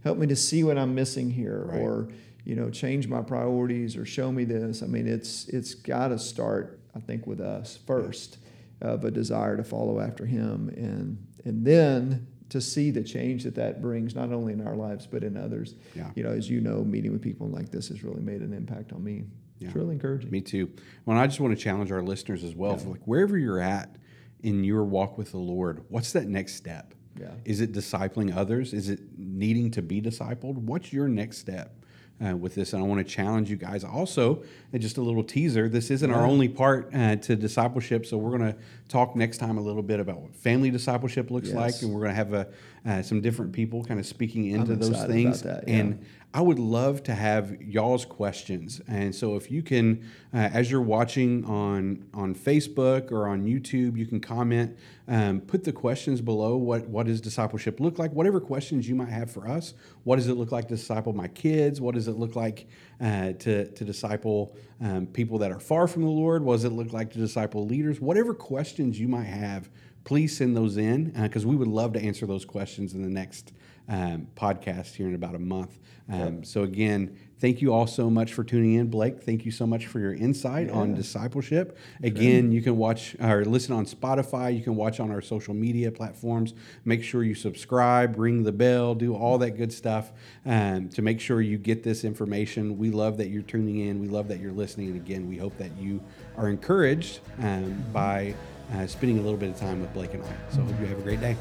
help 0.04 0.18
me 0.18 0.28
to 0.28 0.36
see 0.36 0.66
what 0.66 0.78
I'm 0.78 0.94
missing 0.94 1.32
here, 1.32 1.64
Right. 1.70 1.80
or 1.80 2.10
you 2.44 2.56
know, 2.58 2.70
change 2.70 3.08
my 3.08 3.22
priorities, 3.22 3.96
or 3.96 4.06
show 4.06 4.34
me 4.34 4.44
this. 4.44 4.84
I 4.84 4.88
mean, 4.88 5.08
it's 5.08 5.48
it's 5.48 5.74
got 5.74 6.10
to 6.10 6.20
start, 6.20 6.82
I 6.94 7.00
think, 7.00 7.26
with 7.26 7.40
us 7.40 7.80
first, 7.88 8.40
of 8.82 9.04
a 9.06 9.12
desire 9.12 9.58
to 9.58 9.64
follow 9.64 10.00
after 10.00 10.26
Him, 10.26 10.70
and 10.70 11.18
and 11.46 11.66
then 11.66 12.28
to 12.50 12.62
see 12.62 12.92
the 12.92 13.04
change 13.04 13.44
that 13.44 13.56
that 13.56 13.82
brings, 13.82 14.16
not 14.16 14.32
only 14.32 14.54
in 14.54 14.66
our 14.66 14.76
lives 14.76 15.08
but 15.08 15.24
in 15.24 15.36
others. 15.38 15.76
Yeah. 15.96 16.12
You 16.16 16.24
know, 16.24 16.30
as 16.30 16.50
you 16.50 16.62
know, 16.62 16.84
meeting 16.84 17.12
with 17.12 17.22
people 17.22 17.48
like 17.48 17.70
this 17.70 17.88
has 17.90 18.04
really 18.04 18.22
made 18.22 18.42
an 18.42 18.54
impact 18.54 18.94
on 18.94 19.04
me. 19.04 19.24
Yeah. 19.60 19.68
It's 19.68 19.76
really 19.76 19.96
encouraging. 19.96 20.32
Me 20.32 20.42
too. 20.42 20.70
Well, 21.06 21.18
I 21.18 21.28
just 21.28 21.40
want 21.40 21.58
to 21.58 21.64
challenge 21.64 21.92
our 21.92 22.02
listeners 22.02 22.44
as 22.44 22.56
well. 22.56 22.78
For 22.78 22.90
like 22.90 23.04
wherever 23.06 23.38
you're 23.38 23.60
at 23.62 23.96
in 24.44 24.64
your 24.64 24.84
walk 24.84 25.18
with 25.18 25.32
the 25.32 25.38
Lord, 25.38 25.84
what's 25.90 26.12
that 26.12 26.28
next 26.28 26.56
step? 26.56 26.94
Yeah. 27.20 27.32
Is 27.46 27.62
it 27.62 27.72
discipling 27.72 28.36
others? 28.36 28.74
Is 28.74 28.90
it 28.90 29.00
needing 29.18 29.72
to 29.72 29.82
be 29.82 30.02
discipled? 30.02 30.56
What's 30.56 30.92
your 30.92 31.08
next 31.08 31.38
step? 31.38 31.85
Uh, 32.24 32.36
with 32.36 32.56
this, 32.56 32.74
and 32.74 32.82
I 32.84 32.86
want 32.88 33.06
to 33.06 33.14
challenge 33.14 33.50
you 33.50 33.58
guys. 33.58 33.84
Also, 33.84 34.44
and 34.72 34.82
just 34.82 34.98
a 34.98 35.02
little 35.02 35.24
teaser: 35.24 35.68
this 35.68 35.92
isn't 35.92 36.12
our 36.12 36.26
only 36.26 36.48
part 36.48 36.90
uh, 36.94 37.16
to 37.18 37.36
discipleship, 37.36 38.06
so 38.06 38.18
we're 38.18 38.38
going 38.38 38.54
to 38.54 38.58
talk 38.88 39.16
next 39.16 39.38
time 39.40 39.58
a 39.58 39.62
little 39.62 39.84
bit 39.84 40.00
about 40.00 40.22
what 40.22 40.36
family 40.36 40.70
discipleship 40.72 41.30
looks 41.32 41.48
Yes. 41.50 41.56
like, 41.56 41.82
and 41.82 41.92
we're 41.94 42.00
going 42.02 42.12
to 42.12 42.16
have 42.16 42.34
a, 42.34 42.48
uh, 42.86 43.02
some 43.02 43.20
different 43.22 43.52
people 43.52 43.84
kind 43.84 44.00
of 44.00 44.06
speaking 44.06 44.48
into 44.52 44.76
those 44.76 45.04
things. 45.06 45.42
that, 45.42 45.68
yeah. 45.68 45.76
And 45.76 46.06
I 46.36 46.42
would 46.42 46.60
love 46.60 47.02
to 47.04 47.16
have 47.16 47.62
y'all's 47.62 48.04
questions, 48.04 48.82
and 48.90 49.16
so 49.16 49.38
if 49.38 49.50
you 49.50 49.64
can, 49.64 50.04
uh, 50.34 50.50
as 50.52 50.70
you're 50.70 50.82
watching 50.82 51.46
on 51.46 52.10
on 52.14 52.36
Facebook 52.36 53.10
or 53.14 53.30
on 53.30 53.46
YouTube, 53.46 53.98
you 53.98 54.06
can 54.06 54.20
comment, 54.20 54.78
um, 55.08 55.40
put 55.40 55.64
the 55.64 55.72
questions 55.72 56.20
below. 56.20 56.58
What 56.58 56.90
what 56.90 57.06
does 57.06 57.22
discipleship 57.22 57.80
look 57.80 58.00
like? 58.00 58.12
Whatever 58.12 58.42
questions 58.42 58.86
you 58.86 58.96
might 58.96 59.08
have 59.08 59.32
for 59.32 59.48
us. 59.48 59.76
What 60.04 60.18
does 60.18 60.28
it 60.28 60.34
look 60.34 60.52
like 60.52 60.68
to 60.68 60.76
disciple 60.76 61.14
my 61.14 61.30
kids? 61.30 61.80
What 61.80 61.96
does 61.96 62.10
it 62.10 62.18
look 62.18 62.36
like 62.36 62.68
uh, 63.00 63.32
to 63.32 63.72
to 63.72 63.86
disciple 63.86 64.58
um, 64.82 65.08
people 65.08 65.38
that 65.38 65.54
are 65.54 65.62
far 65.62 65.88
from 65.88 66.02
the 66.02 66.10
Lord? 66.10 66.44
What 66.44 66.56
does 66.56 66.66
it 66.66 66.74
look 66.74 66.92
like 66.92 67.14
to 67.14 67.18
disciple 67.18 67.66
leaders? 67.66 68.02
Whatever 68.02 68.34
questions 68.34 69.00
you 69.00 69.08
might 69.08 69.24
have, 69.24 69.70
please 70.04 70.36
send 70.36 70.58
those 70.58 70.76
in 70.76 71.12
because 71.12 71.46
we 71.46 71.56
would 71.56 71.70
love 71.70 71.94
to 71.94 72.02
answer 72.02 72.26
those 72.26 72.44
questions 72.44 72.94
in 72.94 73.04
the 73.04 73.10
next 73.10 73.54
um, 73.88 74.28
podcast 74.36 74.96
here 74.96 75.08
in 75.08 75.16
about 75.16 75.36
a 75.36 75.40
month. 75.40 75.80
Um, 76.08 76.44
so 76.44 76.62
again, 76.64 77.18
thank 77.40 77.62
you 77.62 77.74
all 77.74 77.88
so 77.88 78.10
much 78.10 78.34
for 78.34 78.44
tuning 78.44 78.74
in, 78.76 78.88
Blake. 78.88 79.24
Thank 79.24 79.44
you 79.44 79.52
so 79.52 79.66
much 79.66 79.88
for 79.88 80.00
your 80.00 80.14
insight 80.14 80.70
on 80.70 80.94
discipleship. 80.94 81.78
Again, 82.04 82.52
you 82.52 82.62
can 82.62 82.78
watch 82.78 83.16
or 83.20 83.44
listen 83.44 83.74
on 83.74 83.86
Spotify. 83.86 84.56
You 84.56 84.62
can 84.62 84.76
watch 84.76 85.00
on 85.00 85.10
our 85.10 85.22
social 85.22 85.56
media 85.56 85.92
platforms. 85.92 86.54
Make 86.84 87.04
sure 87.04 87.24
you 87.24 87.34
subscribe, 87.34 88.20
ring 88.20 88.44
the 88.44 88.52
bell, 88.52 88.94
do 88.94 89.16
all 89.16 89.40
that 89.40 89.52
good 89.52 89.74
stuff 89.74 90.12
um, 90.46 90.90
to 90.90 91.02
make 91.02 91.20
sure 91.20 91.42
you 91.42 91.58
get 91.58 91.82
this 91.82 92.04
information. 92.04 92.78
We 92.78 92.92
love 92.92 93.18
that 93.18 93.30
you're 93.30 93.42
tuning 93.42 93.80
in. 93.80 94.00
We 94.00 94.08
love 94.08 94.28
that 94.28 94.40
you're 94.40 94.54
listening. 94.54 94.90
And 94.90 94.98
again, 94.98 95.28
we 95.28 95.38
hope 95.38 95.58
that 95.58 95.76
you 95.78 96.04
are 96.38 96.50
encouraged 96.50 97.20
um, 97.40 97.84
by 97.92 98.36
uh, 98.74 98.86
spending 98.86 99.18
a 99.20 99.22
little 99.22 99.40
bit 99.40 99.50
of 99.50 99.60
time 99.60 99.82
with 99.82 99.92
Blake 99.94 100.14
and 100.14 100.24
I. 100.24 100.36
So 100.52 100.62
hope 100.62 100.80
you 100.80 100.86
have 100.86 101.00
a 101.00 101.02
great 101.02 101.22
day. 101.22 101.36